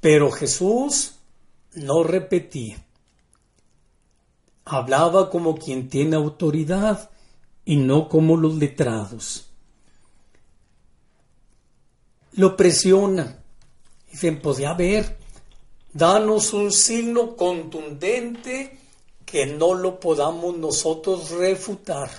[0.00, 1.14] Pero Jesús
[1.74, 2.84] no repetía.
[4.64, 7.10] Hablaba como quien tiene autoridad
[7.64, 9.50] y no como los letrados.
[12.32, 13.38] Lo presiona.
[14.10, 15.18] Dicen, pues ya ver,
[15.92, 18.79] danos un signo contundente
[19.30, 22.10] que no lo podamos nosotros refutar.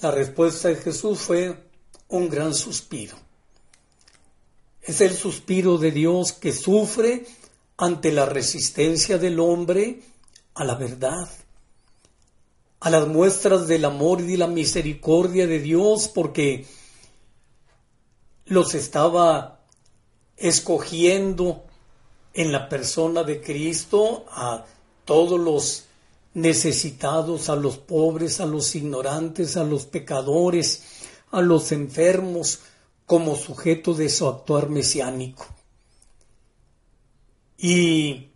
[0.00, 1.56] La respuesta de Jesús fue
[2.08, 3.16] un gran suspiro.
[4.82, 7.26] Es el suspiro de Dios que sufre
[7.76, 10.00] ante la resistencia del hombre
[10.54, 11.28] a la verdad,
[12.80, 16.66] a las muestras del amor y de la misericordia de Dios, porque
[18.46, 19.60] los estaba
[20.36, 21.64] escogiendo
[22.34, 24.64] en la persona de Cristo a
[25.08, 25.84] todos los
[26.34, 30.82] necesitados, a los pobres, a los ignorantes, a los pecadores,
[31.30, 32.60] a los enfermos,
[33.06, 35.46] como sujeto de su actuar mesiánico.
[37.56, 38.32] Y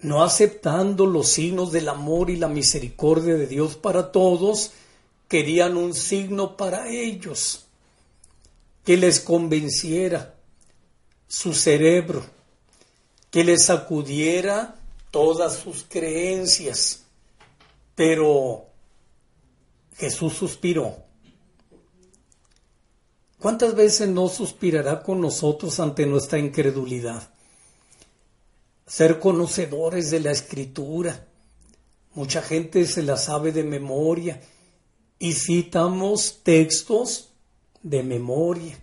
[0.00, 4.72] no aceptando los signos del amor y la misericordia de Dios para todos,
[5.28, 7.66] querían un signo para ellos
[8.84, 10.34] que les convenciera
[11.28, 12.41] su cerebro,
[13.32, 14.76] que les sacudiera
[15.10, 17.06] todas sus creencias.
[17.94, 18.66] Pero
[19.96, 20.98] Jesús suspiró.
[23.38, 27.32] ¿Cuántas veces no suspirará con nosotros ante nuestra incredulidad?
[28.86, 31.26] Ser conocedores de la escritura.
[32.14, 34.42] Mucha gente se la sabe de memoria
[35.18, 37.30] y citamos textos
[37.82, 38.78] de memoria.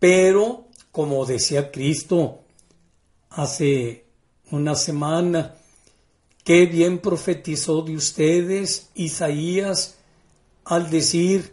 [0.00, 2.43] Pero, como decía Cristo
[3.34, 4.04] hace
[4.50, 5.56] una semana,
[6.44, 9.96] qué bien profetizó de ustedes Isaías
[10.64, 11.52] al decir,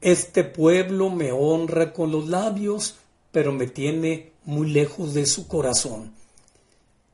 [0.00, 2.96] este pueblo me honra con los labios,
[3.32, 6.12] pero me tiene muy lejos de su corazón.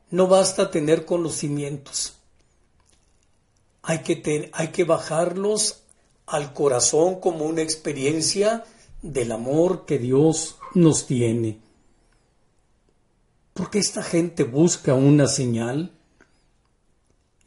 [0.09, 2.15] No basta tener conocimientos.
[3.81, 5.83] Hay que, hay que bajarlos
[6.27, 8.65] al corazón como una experiencia
[9.01, 11.59] del amor que Dios nos tiene.
[13.61, 15.91] Porque esta gente busca una señal.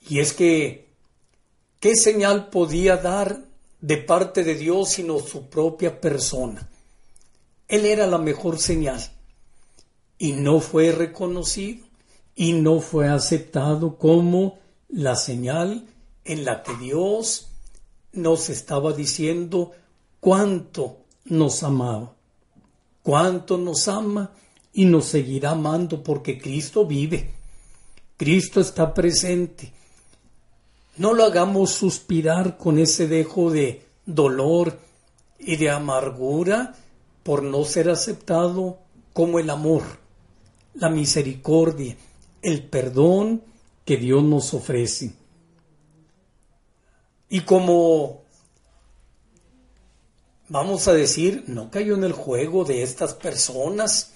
[0.08, 0.86] Y es que,
[1.80, 3.40] ¿qué señal podía dar
[3.80, 6.70] de parte de Dios sino su propia persona?
[7.66, 9.00] Él era la mejor señal.
[10.16, 11.84] Y no fue reconocido
[12.36, 15.84] y no fue aceptado como la señal
[16.24, 17.48] en la que Dios
[18.12, 19.72] nos estaba diciendo
[20.20, 22.14] cuánto nos amaba,
[23.02, 24.30] cuánto nos ama
[24.74, 27.30] y nos seguirá amando porque Cristo vive,
[28.16, 29.72] Cristo está presente.
[30.96, 34.78] No lo hagamos suspirar con ese dejo de dolor
[35.38, 36.74] y de amargura
[37.22, 38.78] por no ser aceptado
[39.12, 39.82] como el amor,
[40.74, 41.96] la misericordia,
[42.42, 43.42] el perdón
[43.84, 45.12] que Dios nos ofrece.
[47.28, 48.22] Y como
[50.48, 54.13] vamos a decir, no cayó en el juego de estas personas,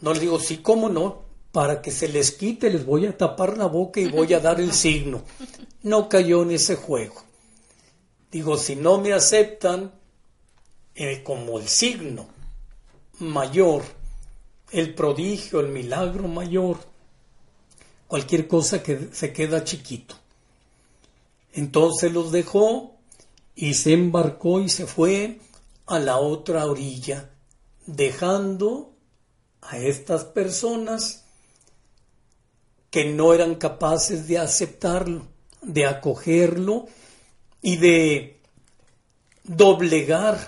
[0.00, 1.22] no les digo, sí, cómo no,
[1.52, 4.60] para que se les quite les voy a tapar la boca y voy a dar
[4.60, 5.22] el signo.
[5.82, 7.22] No cayó en ese juego.
[8.30, 9.92] Digo, si no me aceptan
[10.94, 12.26] eh, como el signo
[13.18, 13.84] mayor,
[14.70, 16.76] el prodigio, el milagro mayor,
[18.06, 20.14] cualquier cosa que se queda chiquito.
[21.52, 22.96] Entonces los dejó
[23.54, 25.40] y se embarcó y se fue
[25.86, 27.30] a la otra orilla,
[27.86, 28.95] dejando
[29.68, 31.24] a estas personas
[32.90, 35.26] que no eran capaces de aceptarlo,
[35.62, 36.86] de acogerlo
[37.60, 38.40] y de
[39.44, 40.38] doblegar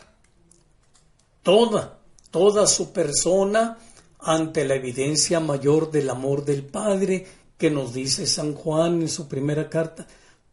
[1.43, 1.99] toda,
[2.31, 3.79] toda su persona
[4.21, 9.29] ante la evidencia mayor del amor del Padre que nos dice San Juan en su
[9.29, 10.07] primera carta,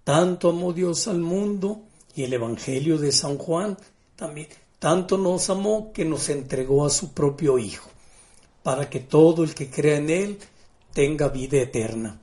[0.03, 1.83] tanto amó Dios al mundo
[2.15, 3.77] y el Evangelio de San Juan
[4.15, 4.47] también,
[4.79, 7.89] tanto nos amó que nos entregó a su propio Hijo,
[8.65, 10.39] para que todo el que crea en Él
[10.91, 12.19] tenga vida eterna.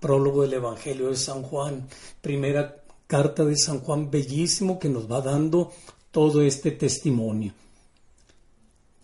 [0.00, 1.86] Prólogo del Evangelio de San Juan,
[2.20, 5.70] primera carta de San Juan bellísimo que nos va dando
[6.10, 7.52] todo este testimonio.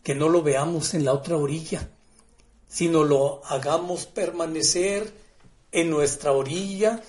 [0.03, 1.89] Que no lo veamos en la otra orilla,
[2.66, 5.12] sino lo hagamos permanecer
[5.70, 7.01] en nuestra orilla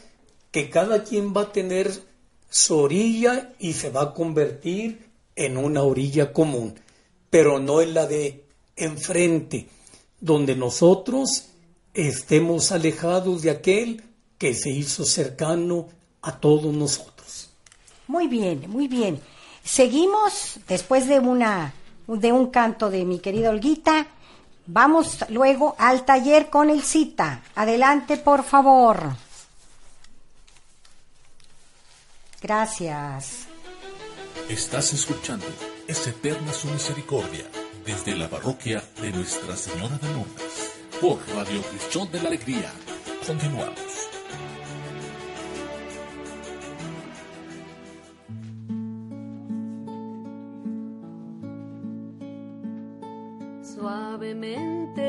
[0.52, 1.92] que cada quien va a tener
[2.52, 6.80] su orilla y se va a convertir en una orilla común,
[7.32, 8.45] pero no en la de
[8.76, 9.68] enfrente,
[10.20, 11.50] donde nosotros
[11.94, 14.04] estemos alejados de aquel
[14.38, 15.88] que se hizo cercano
[16.22, 17.50] a todos nosotros.
[18.08, 19.20] Muy bien, muy bien.
[19.64, 21.74] Seguimos después de una
[22.08, 24.08] de un canto de mi querida Olguita.
[24.68, 27.44] Vamos luego al taller con el cita.
[27.56, 29.16] Adelante, por favor.
[32.42, 33.48] Gracias.
[34.50, 35.46] Estás escuchando
[35.88, 37.46] Es Eterna Su Misericordia
[37.86, 42.72] desde la parroquia de Nuestra Señora de Lourdes por Radio Cristión de la Alegría.
[43.26, 43.80] Continuamos.
[53.62, 55.02] Suavemente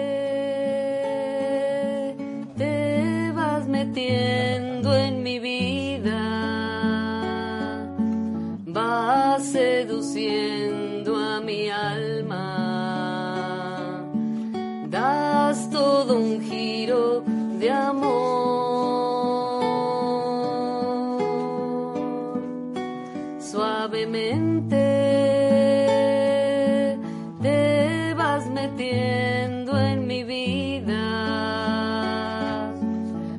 [2.56, 6.20] te vas metiendo en mi vida,
[8.66, 12.05] vas seduciendo a mi alma,
[15.06, 17.22] das todo un giro
[17.60, 18.02] de amor.
[23.38, 24.84] Suavemente
[27.40, 31.04] te vas metiendo en mi vida,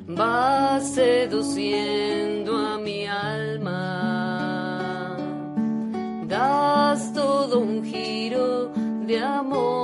[0.08, 3.84] vas seduciendo a mi alma,
[6.28, 8.72] das todo un giro
[9.06, 9.77] de amor.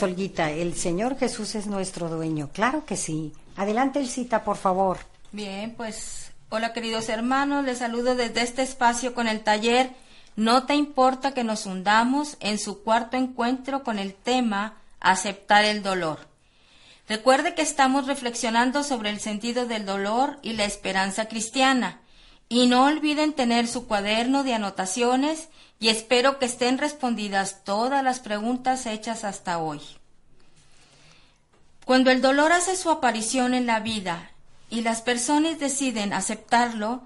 [0.00, 0.50] Gracias.
[0.50, 2.50] El Señor Jesús es nuestro dueño.
[2.52, 3.32] Claro que sí.
[3.56, 4.98] Adelante, el cita, por favor.
[5.32, 9.90] Bien, pues hola queridos hermanos, les saludo desde este espacio con el taller
[10.36, 15.82] No te importa que nos hundamos en su cuarto encuentro con el tema Aceptar el
[15.82, 16.20] dolor.
[17.08, 22.00] Recuerde que estamos reflexionando sobre el sentido del dolor y la esperanza cristiana.
[22.48, 25.48] Y no olviden tener su cuaderno de anotaciones
[25.78, 29.80] y espero que estén respondidas todas las preguntas hechas hasta hoy.
[31.84, 34.30] Cuando el dolor hace su aparición en la vida
[34.70, 37.02] y las personas deciden aceptarlo,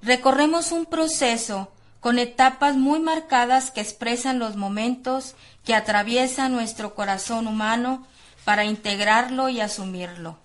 [0.00, 1.70] recorremos un proceso
[2.00, 8.06] con etapas muy marcadas que expresan los momentos que atraviesa nuestro corazón humano
[8.44, 10.38] para integrarlo y asumirlo.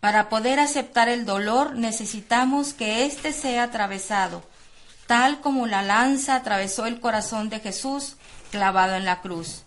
[0.00, 4.42] Para poder aceptar el dolor necesitamos que éste sea atravesado,
[5.08, 8.16] tal como la lanza atravesó el corazón de Jesús
[8.50, 9.62] clavado en la cruz.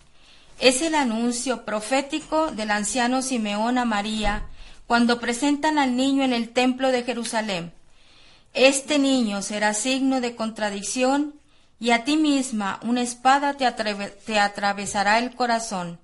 [0.60, 4.44] Es el anuncio profético del anciano Simeón a María
[4.86, 7.72] cuando presentan al niño en el templo de Jerusalén.
[8.54, 11.34] Este niño será signo de contradicción
[11.80, 13.68] y a ti misma una espada te,
[14.24, 15.98] te, atravesará el corazón.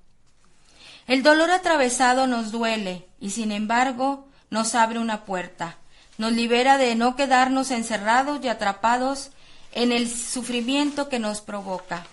[1.07, 5.79] El dolor atravesado nos duele y sin embargo nos abre una puerta,
[6.19, 9.31] nos libera de no quedarnos encerrados y atrapados
[9.73, 12.05] en el sufrimiento que nos provoca.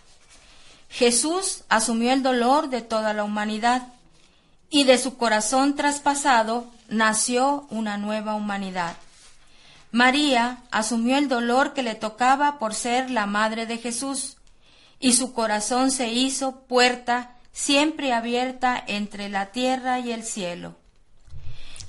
[0.89, 3.88] Jesús asumió el dolor de toda la humanidad
[4.70, 8.95] y de su corazón traspasado nació una nueva humanidad.
[9.91, 14.38] María asumió el dolor que le tocaba por ser la madre de Jesús,
[14.99, 20.76] y su corazón se hizo puerta siempre abierta entre la tierra y el cielo.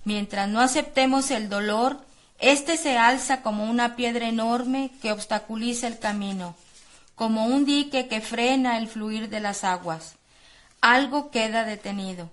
[0.04, 2.05] Mientras no aceptemos el dolor,
[2.38, 6.54] éste se alza como una piedra enorme que obstaculiza el camino,
[7.14, 10.14] como un dique que frena el fluir de las aguas.
[10.80, 12.30] Algo queda detenido.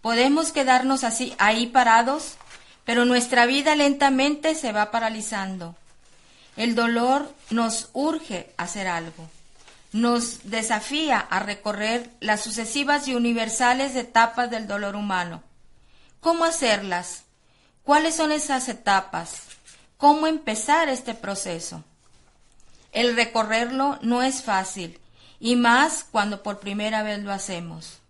[0.00, 2.36] Podemos quedarnos así ahí parados,
[2.84, 5.76] pero nuestra vida lentamente se va paralizando.
[6.56, 9.30] El dolor nos urge a hacer algo.
[9.92, 15.42] Nos desafía a recorrer las sucesivas y universales etapas del dolor humano.
[16.20, 17.24] ¿Cómo hacerlas?
[17.84, 19.42] ¿Cuáles son esas etapas?
[19.96, 21.84] ¿Cómo empezar este proceso?
[22.92, 25.00] El recorrerlo no es fácil,
[25.40, 28.02] y más cuando por primera vez lo hacemos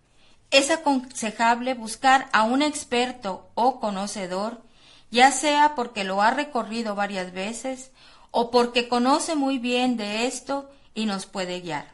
[0.53, 4.61] es aconsejable buscar a un experto o conocedor,
[5.09, 7.89] ya sea porque lo ha recorrido varias veces
[8.29, 11.87] o porque conoce muy bien de esto y nos puede guiar.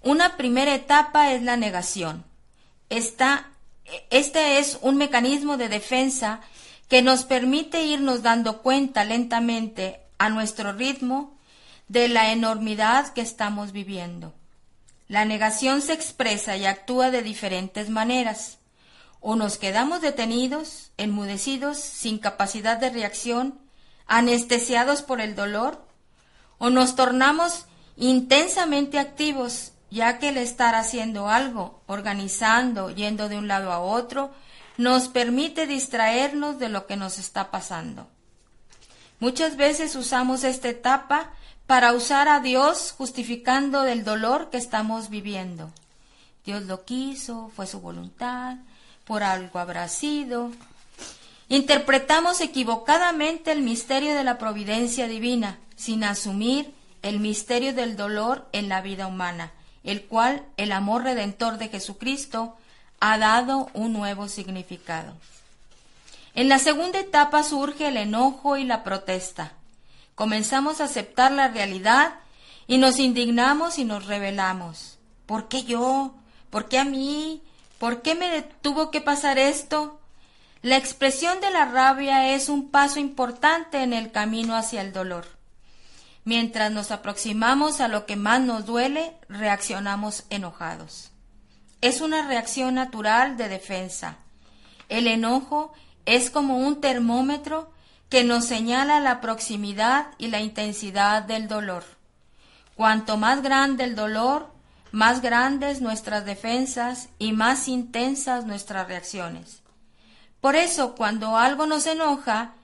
[0.00, 2.24] Una primera etapa es la negación.
[2.88, 3.50] Esta,
[4.10, 6.40] este es un mecanismo de defensa
[6.88, 11.36] que nos permite irnos dando cuenta lentamente a nuestro ritmo
[11.88, 14.34] de la enormidad que estamos viviendo.
[15.08, 18.58] La negación se expresa y actúa de diferentes maneras.
[19.20, 23.58] O nos quedamos detenidos, enmudecidos, sin capacidad de reacción,
[24.06, 25.86] anestesiados por el dolor,
[26.58, 27.66] o nos tornamos
[27.96, 34.32] intensamente activos, ya que el estar haciendo algo, organizando, yendo de un lado a otro,
[34.76, 38.08] nos permite distraernos de lo que nos está pasando.
[39.20, 41.30] Muchas veces usamos esta etapa
[41.68, 45.70] para usar a Dios justificando del dolor que estamos viviendo.
[46.44, 48.56] Dios lo quiso, fue su voluntad,
[49.04, 50.50] por algo habrá sido.
[51.48, 58.68] Interpretamos equivocadamente el misterio de la providencia divina, sin asumir el misterio del dolor en
[58.68, 59.52] la vida humana,
[59.84, 62.56] el cual el amor redentor de Jesucristo
[63.00, 65.12] ha dado un nuevo significado.
[66.34, 69.52] En la segunda etapa surge el enojo y la protesta
[70.14, 72.14] comenzamos a aceptar la realidad
[72.66, 74.98] y nos indignamos y nos rebelamos.
[75.26, 76.14] ¿Por qué yo?
[76.50, 77.42] ¿Por qué a mí?
[77.78, 79.98] ¿Por qué me tuvo que pasar esto?
[80.62, 85.26] La expresión de la rabia es un paso importante en el camino hacia el dolor.
[86.24, 91.10] Mientras nos aproximamos a lo que más nos duele, reaccionamos enojados.
[91.82, 94.16] Es una reacción natural de defensa.
[94.88, 95.72] El enojo
[96.06, 97.70] es como un termómetro
[98.08, 101.84] que nos señala la proximidad y la intensidad del dolor.
[102.74, 104.50] Cuanto más grande el dolor,
[104.92, 109.62] más grandes nuestras defensas y más intensas nuestras reacciones.
[110.40, 112.54] Por eso, cuando algo nos enoja,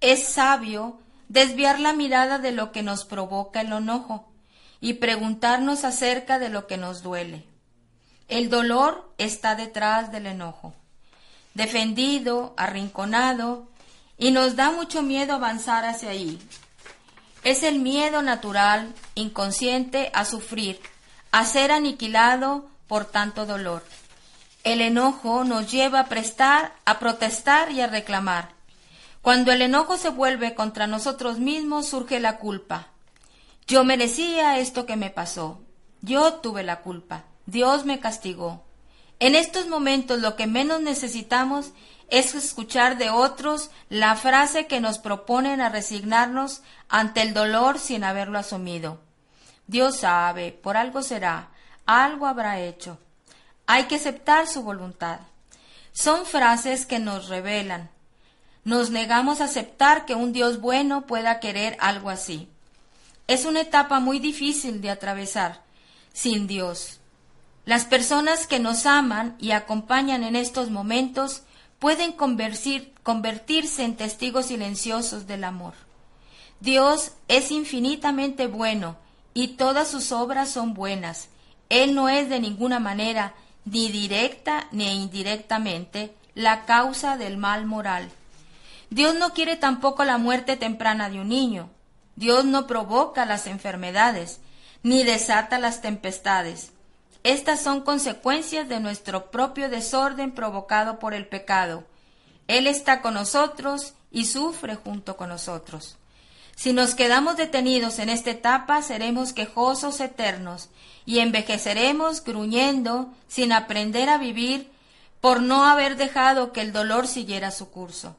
[0.00, 1.00] es sabio
[1.30, 4.28] desviar la mirada de lo que nos provoca el enojo
[4.80, 7.44] y preguntarnos acerca de lo que nos duele.
[8.26, 10.74] El dolor está detrás del enojo.
[11.54, 13.68] Defendido, arrinconado,
[14.18, 16.40] y nos da mucho miedo avanzar hacia ahí.
[17.44, 20.80] Es el miedo natural, inconsciente, a sufrir,
[21.30, 23.84] a ser aniquilado por tanto dolor.
[24.64, 28.59] El enojo nos lleva a prestar, a protestar y a reclamar.
[29.22, 32.88] Cuando el enojo se vuelve contra nosotros mismos, surge la culpa.
[33.66, 35.60] Yo merecía esto que me pasó.
[36.00, 37.24] Yo tuve la culpa.
[37.44, 38.64] Dios me castigó.
[39.18, 41.72] En estos momentos lo que menos necesitamos
[42.08, 48.02] es escuchar de otros la frase que nos proponen a resignarnos ante el dolor sin
[48.02, 49.00] haberlo asumido.
[49.66, 51.50] Dios sabe, por algo será,
[51.86, 52.98] algo habrá hecho.
[53.66, 55.20] Hay que aceptar su voluntad.
[55.92, 57.90] Son frases que nos revelan.
[58.70, 62.46] Nos negamos a aceptar que un Dios bueno pueda querer algo así.
[63.26, 65.64] Es una etapa muy difícil de atravesar
[66.12, 67.00] sin Dios.
[67.64, 71.42] Las personas que nos aman y acompañan en estos momentos
[71.80, 75.74] pueden convertirse en testigos silenciosos del amor.
[76.60, 78.98] Dios es infinitamente bueno
[79.34, 81.28] y todas sus obras son buenas.
[81.70, 88.12] Él no es de ninguna manera ni directa ni indirectamente la causa del mal moral.
[88.90, 91.70] Dios no quiere tampoco la muerte temprana de un niño.
[92.16, 94.40] Dios no provoca las enfermedades,
[94.82, 96.72] ni desata las tempestades.
[97.22, 101.84] Estas son consecuencias de nuestro propio desorden provocado por el pecado.
[102.48, 105.96] Él está con nosotros y sufre junto con nosotros.
[106.56, 110.68] Si nos quedamos detenidos en esta etapa, seremos quejosos eternos
[111.06, 114.70] y envejeceremos gruñendo sin aprender a vivir
[115.20, 118.16] por no haber dejado que el dolor siguiera su curso.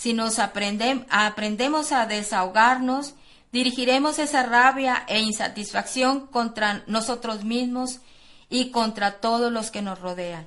[0.00, 3.12] Si nos aprendemos a desahogarnos,
[3.52, 8.00] dirigiremos esa rabia e insatisfacción contra nosotros mismos
[8.48, 10.46] y contra todos los que nos rodean.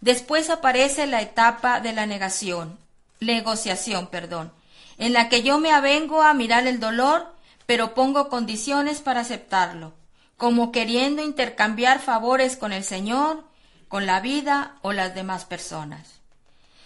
[0.00, 2.78] Después aparece la etapa de la negación,
[3.20, 4.50] negociación, perdón,
[4.96, 7.34] en la que yo me avengo a mirar el dolor,
[7.66, 9.92] pero pongo condiciones para aceptarlo,
[10.38, 13.44] como queriendo intercambiar favores con el Señor,
[13.88, 16.14] con la vida o las demás personas.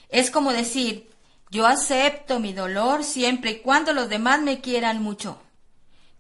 [0.09, 1.08] Es como decir,
[1.51, 5.41] yo acepto mi dolor siempre y cuando los demás me quieran mucho,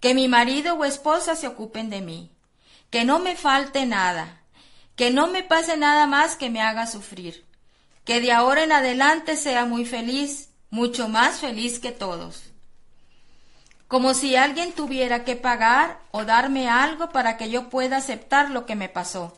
[0.01, 2.31] que mi marido o esposa se ocupen de mí,
[2.91, 4.43] que no me falte nada,
[4.97, 7.45] que no me pase nada más que me haga sufrir,
[8.05, 12.45] que de ahora en adelante sea muy feliz mucho más feliz que todos.
[13.87, 18.67] Como si alguien tuviera que pagar o darme algo para que yo pueda aceptar lo
[18.67, 19.37] que me pasó.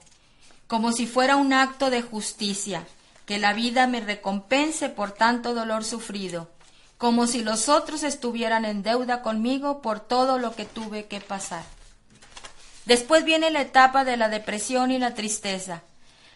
[0.66, 2.86] Como si fuera un acto de justicia,
[3.30, 6.50] que la vida me recompense por tanto dolor sufrido.
[6.98, 11.62] Como si los otros estuvieran en deuda conmigo por todo lo que tuve que pasar.
[12.86, 15.84] Después viene la etapa de la depresión y la tristeza.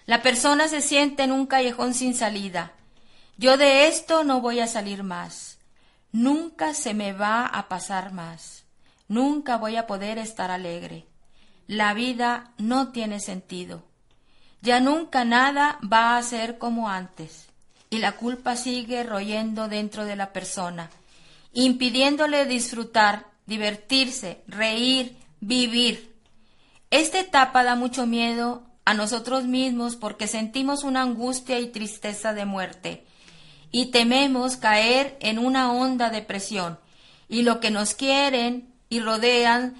[0.06, 2.70] La persona se siente en un callejón sin salida,
[3.38, 5.58] yo de esto no voy a salir más.
[6.12, 8.66] Nunca se me va a pasar más.
[9.08, 11.08] Nunca voy a poder estar alegre.
[11.66, 13.82] La vida no tiene sentido.
[14.64, 17.48] Ya nunca nada va a ser como antes.
[17.90, 20.88] Y la culpa sigue royendo dentro de la persona,
[21.52, 26.16] impidiéndole disfrutar, divertirse, reír, vivir.
[26.90, 32.46] Esta etapa da mucho miedo a nosotros mismos porque sentimos una angustia y tristeza de
[32.46, 33.04] muerte
[33.70, 36.78] y tememos caer en una honda depresión.
[37.28, 39.74] Y lo que nos quieren y rodean,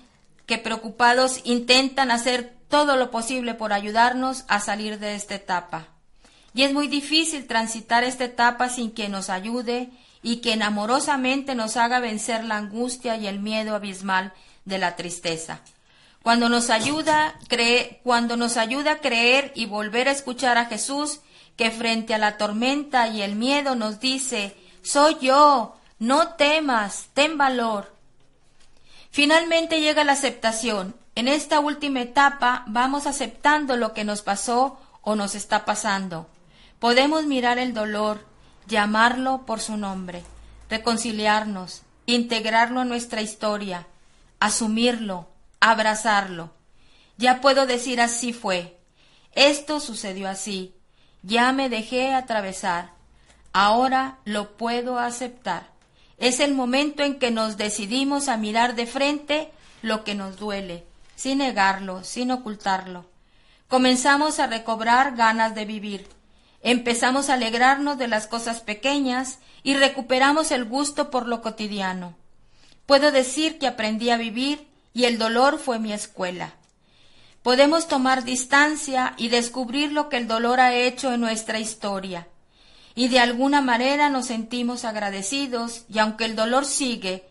[0.44, 5.86] que preocupados intentan hacer todo lo posible por ayudarnos a salir de esta etapa.
[6.54, 9.90] Y es muy difícil transitar esta etapa sin que nos ayude
[10.24, 14.32] y quien amorosamente nos haga vencer la angustia y el miedo abismal
[14.64, 15.60] de la tristeza.
[16.24, 21.20] Cuando nos ayuda, cree, cuando nos ayuda a creer y volver a escuchar a Jesús
[21.54, 27.38] que frente a la tormenta y el miedo nos dice, soy yo, no temas, ten
[27.38, 27.94] valor.
[29.12, 31.03] Finalmente llega la aceptación.
[31.16, 36.26] En esta última etapa vamos aceptando lo que nos pasó o nos está pasando.
[36.80, 38.26] Podemos mirar el dolor,
[38.66, 40.24] llamarlo por su nombre,
[40.68, 43.86] reconciliarnos, integrarlo a nuestra historia,
[44.40, 45.28] asumirlo,
[45.60, 46.50] abrazarlo.
[47.16, 48.76] Ya puedo decir así fue.
[49.32, 50.74] Esto sucedió así.
[51.22, 52.90] Ya me dejé atravesar.
[53.52, 55.68] Ahora lo puedo aceptar.
[56.18, 60.84] Es el momento en que nos decidimos a mirar de frente lo que nos duele,
[61.14, 63.06] sin negarlo, sin ocultarlo.
[63.68, 66.08] Comenzamos a recobrar ganas de vivir.
[66.62, 72.14] Empezamos a alegrarnos de las cosas pequeñas y recuperamos el gusto por lo cotidiano.
[72.86, 76.54] Puedo decir que aprendí a vivir y el dolor fue mi escuela
[77.44, 82.26] podemos tomar distancia y descubrir lo que el dolor ha hecho en nuestra historia.
[82.94, 87.28] Y de alguna manera nos sentimos agradecidos y aunque el dolor sigue,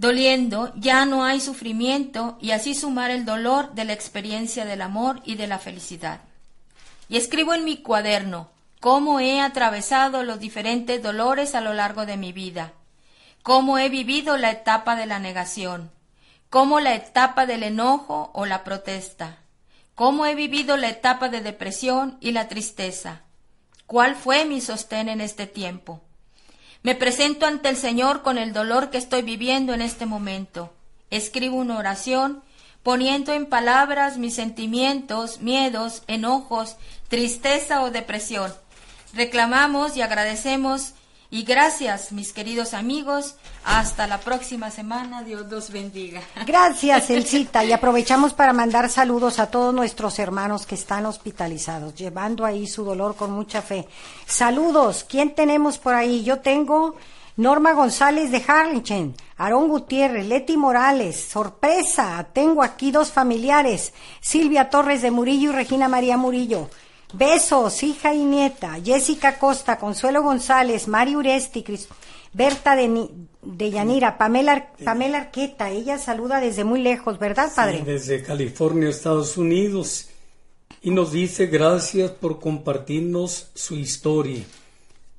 [0.00, 5.20] Doliendo, ya no hay sufrimiento y así sumar el dolor de la experiencia del amor
[5.26, 6.22] y de la felicidad.
[7.10, 8.48] Y escribo en mi cuaderno
[8.80, 12.72] cómo he atravesado los diferentes dolores a lo largo de mi vida,
[13.42, 15.90] cómo he vivido la etapa de la negación,
[16.48, 19.36] cómo la etapa del enojo o la protesta,
[19.94, 23.20] cómo he vivido la etapa de depresión y la tristeza,
[23.84, 26.00] cuál fue mi sostén en este tiempo.
[26.82, 30.72] Me presento ante el Señor con el dolor que estoy viviendo en este momento.
[31.10, 32.42] Escribo una oración
[32.82, 36.76] poniendo en palabras mis sentimientos, miedos, enojos,
[37.08, 38.54] tristeza o depresión.
[39.12, 40.94] Reclamamos y agradecemos
[41.30, 43.36] y gracias, mis queridos amigos.
[43.64, 45.22] Hasta la próxima semana.
[45.22, 46.20] Dios los bendiga.
[46.44, 47.64] Gracias, Elcita.
[47.64, 52.84] Y aprovechamos para mandar saludos a todos nuestros hermanos que están hospitalizados, llevando ahí su
[52.84, 53.86] dolor con mucha fe.
[54.26, 55.04] Saludos.
[55.08, 56.24] ¿Quién tenemos por ahí?
[56.24, 56.96] Yo tengo
[57.36, 61.28] Norma González de Harlingen, Aarón Gutiérrez, Leti Morales.
[61.28, 62.26] Sorpresa.
[62.32, 63.92] Tengo aquí dos familiares.
[64.20, 66.68] Silvia Torres de Murillo y Regina María Murillo.
[67.12, 68.78] Besos, hija y nieta.
[68.82, 71.64] Jessica Costa, Consuelo González, Mari Uresti,
[72.32, 73.08] Berta de,
[73.42, 75.70] de Yanira, Pamela, Pamela Arqueta.
[75.70, 77.78] Ella saluda desde muy lejos, ¿verdad, padre?
[77.78, 80.08] Sí, desde California, Estados Unidos.
[80.82, 84.44] Y nos dice gracias por compartirnos su historia.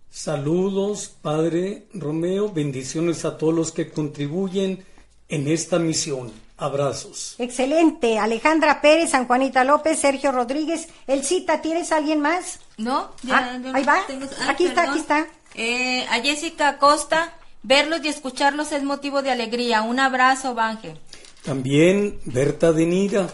[0.09, 2.51] Saludos, Padre Romeo.
[2.51, 4.83] Bendiciones a todos los que contribuyen
[5.29, 6.31] en esta misión.
[6.61, 7.33] Abrazos.
[7.39, 8.19] Excelente.
[8.19, 10.87] Alejandra Pérez, San Juanita López, Sergio Rodríguez.
[11.07, 12.59] El cita, ¿tienes alguien más?
[12.77, 13.95] No, ya, ah, ahí va.
[14.41, 15.27] Ah, aquí está, aquí está.
[15.55, 17.33] Eh, a Jessica Costa,
[17.63, 19.81] verlos y escucharlos es motivo de alegría.
[19.81, 20.97] Un abrazo, Banje.
[21.43, 23.27] También Berta Denira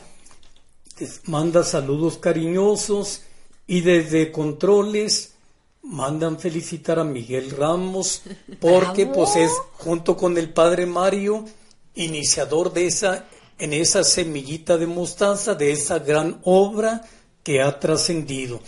[1.26, 3.24] manda saludos cariñosos
[3.68, 5.34] y desde controles
[5.84, 8.22] mandan felicitar a Miguel Ramos
[8.62, 11.44] porque pues es junto con el padre Mario
[11.98, 13.26] iniciador de esa,
[13.60, 17.04] en esa semillita de mostaza, de esa gran obra
[17.44, 18.62] que ha trascendido.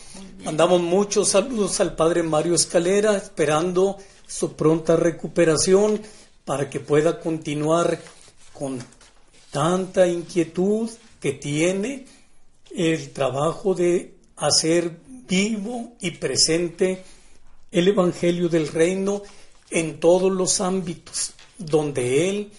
[0.43, 6.01] Mandamos muchos saludos al Padre Mario Escalera, esperando su pronta recuperación
[6.45, 7.99] para que pueda continuar
[8.53, 8.79] con
[9.51, 12.05] tanta inquietud que tiene
[12.75, 17.03] el trabajo de hacer vivo y presente
[17.71, 19.21] el Evangelio del Reino
[19.69, 22.51] en todos los ámbitos donde Él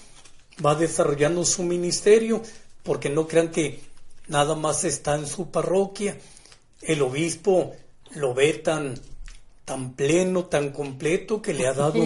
[0.64, 2.42] va desarrollando su ministerio,
[2.82, 3.80] porque no crean que
[4.28, 6.18] nada más está en su parroquia.
[6.82, 7.72] El obispo
[8.14, 8.98] lo ve tan,
[9.64, 12.02] tan pleno, tan completo, que le ha dado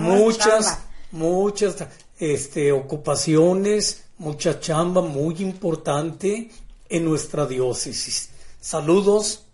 [0.00, 0.78] muchas,
[1.12, 1.76] muchas
[2.18, 6.50] este, ocupaciones, mucha chamba muy importante
[6.88, 8.30] en nuestra diócesis.
[8.60, 9.44] Saludos,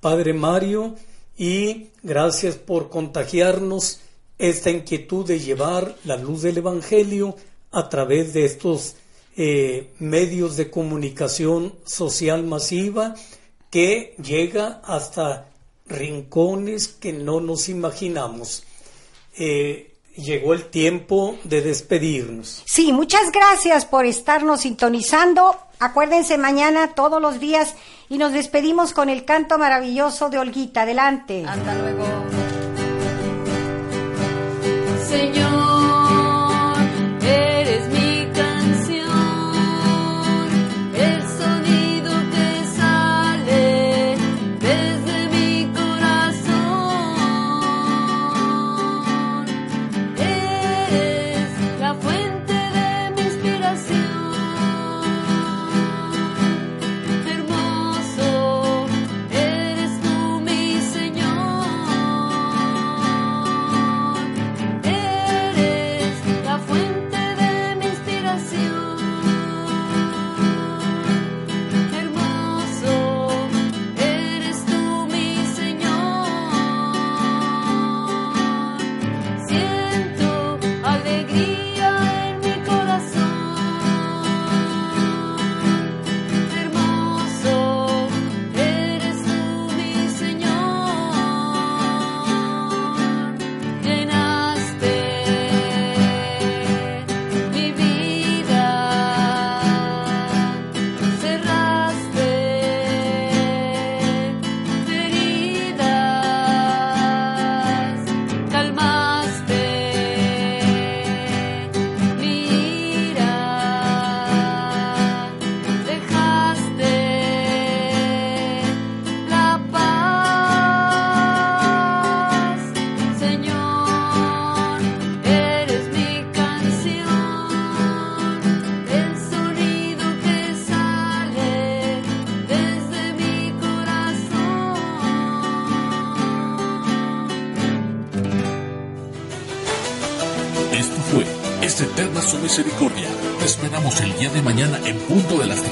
[0.00, 0.94] Padre Mario,
[1.36, 4.00] y gracias por contagiarnos
[4.38, 7.36] esta inquietud de llevar la luz del Evangelio
[7.74, 8.96] a través de estos
[9.36, 13.14] eh, medios de comunicación social masiva
[13.70, 15.48] que llega hasta
[15.86, 18.62] rincones que no nos imaginamos.
[19.36, 22.62] Eh, llegó el tiempo de despedirnos.
[22.64, 25.56] Sí, muchas gracias por estarnos sintonizando.
[25.80, 27.74] Acuérdense mañana todos los días
[28.08, 30.82] y nos despedimos con el canto maravilloso de Olguita.
[30.82, 31.44] Adelante.
[31.44, 32.04] Hasta luego.
[35.08, 35.63] Señor.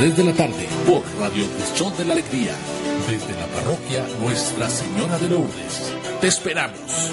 [0.02, 2.56] 3 de la tarde por Radio Cristian de la Alegría.
[3.08, 5.94] Desde la parroquia Nuestra Señora de Lourdes.
[6.20, 7.12] Te esperamos.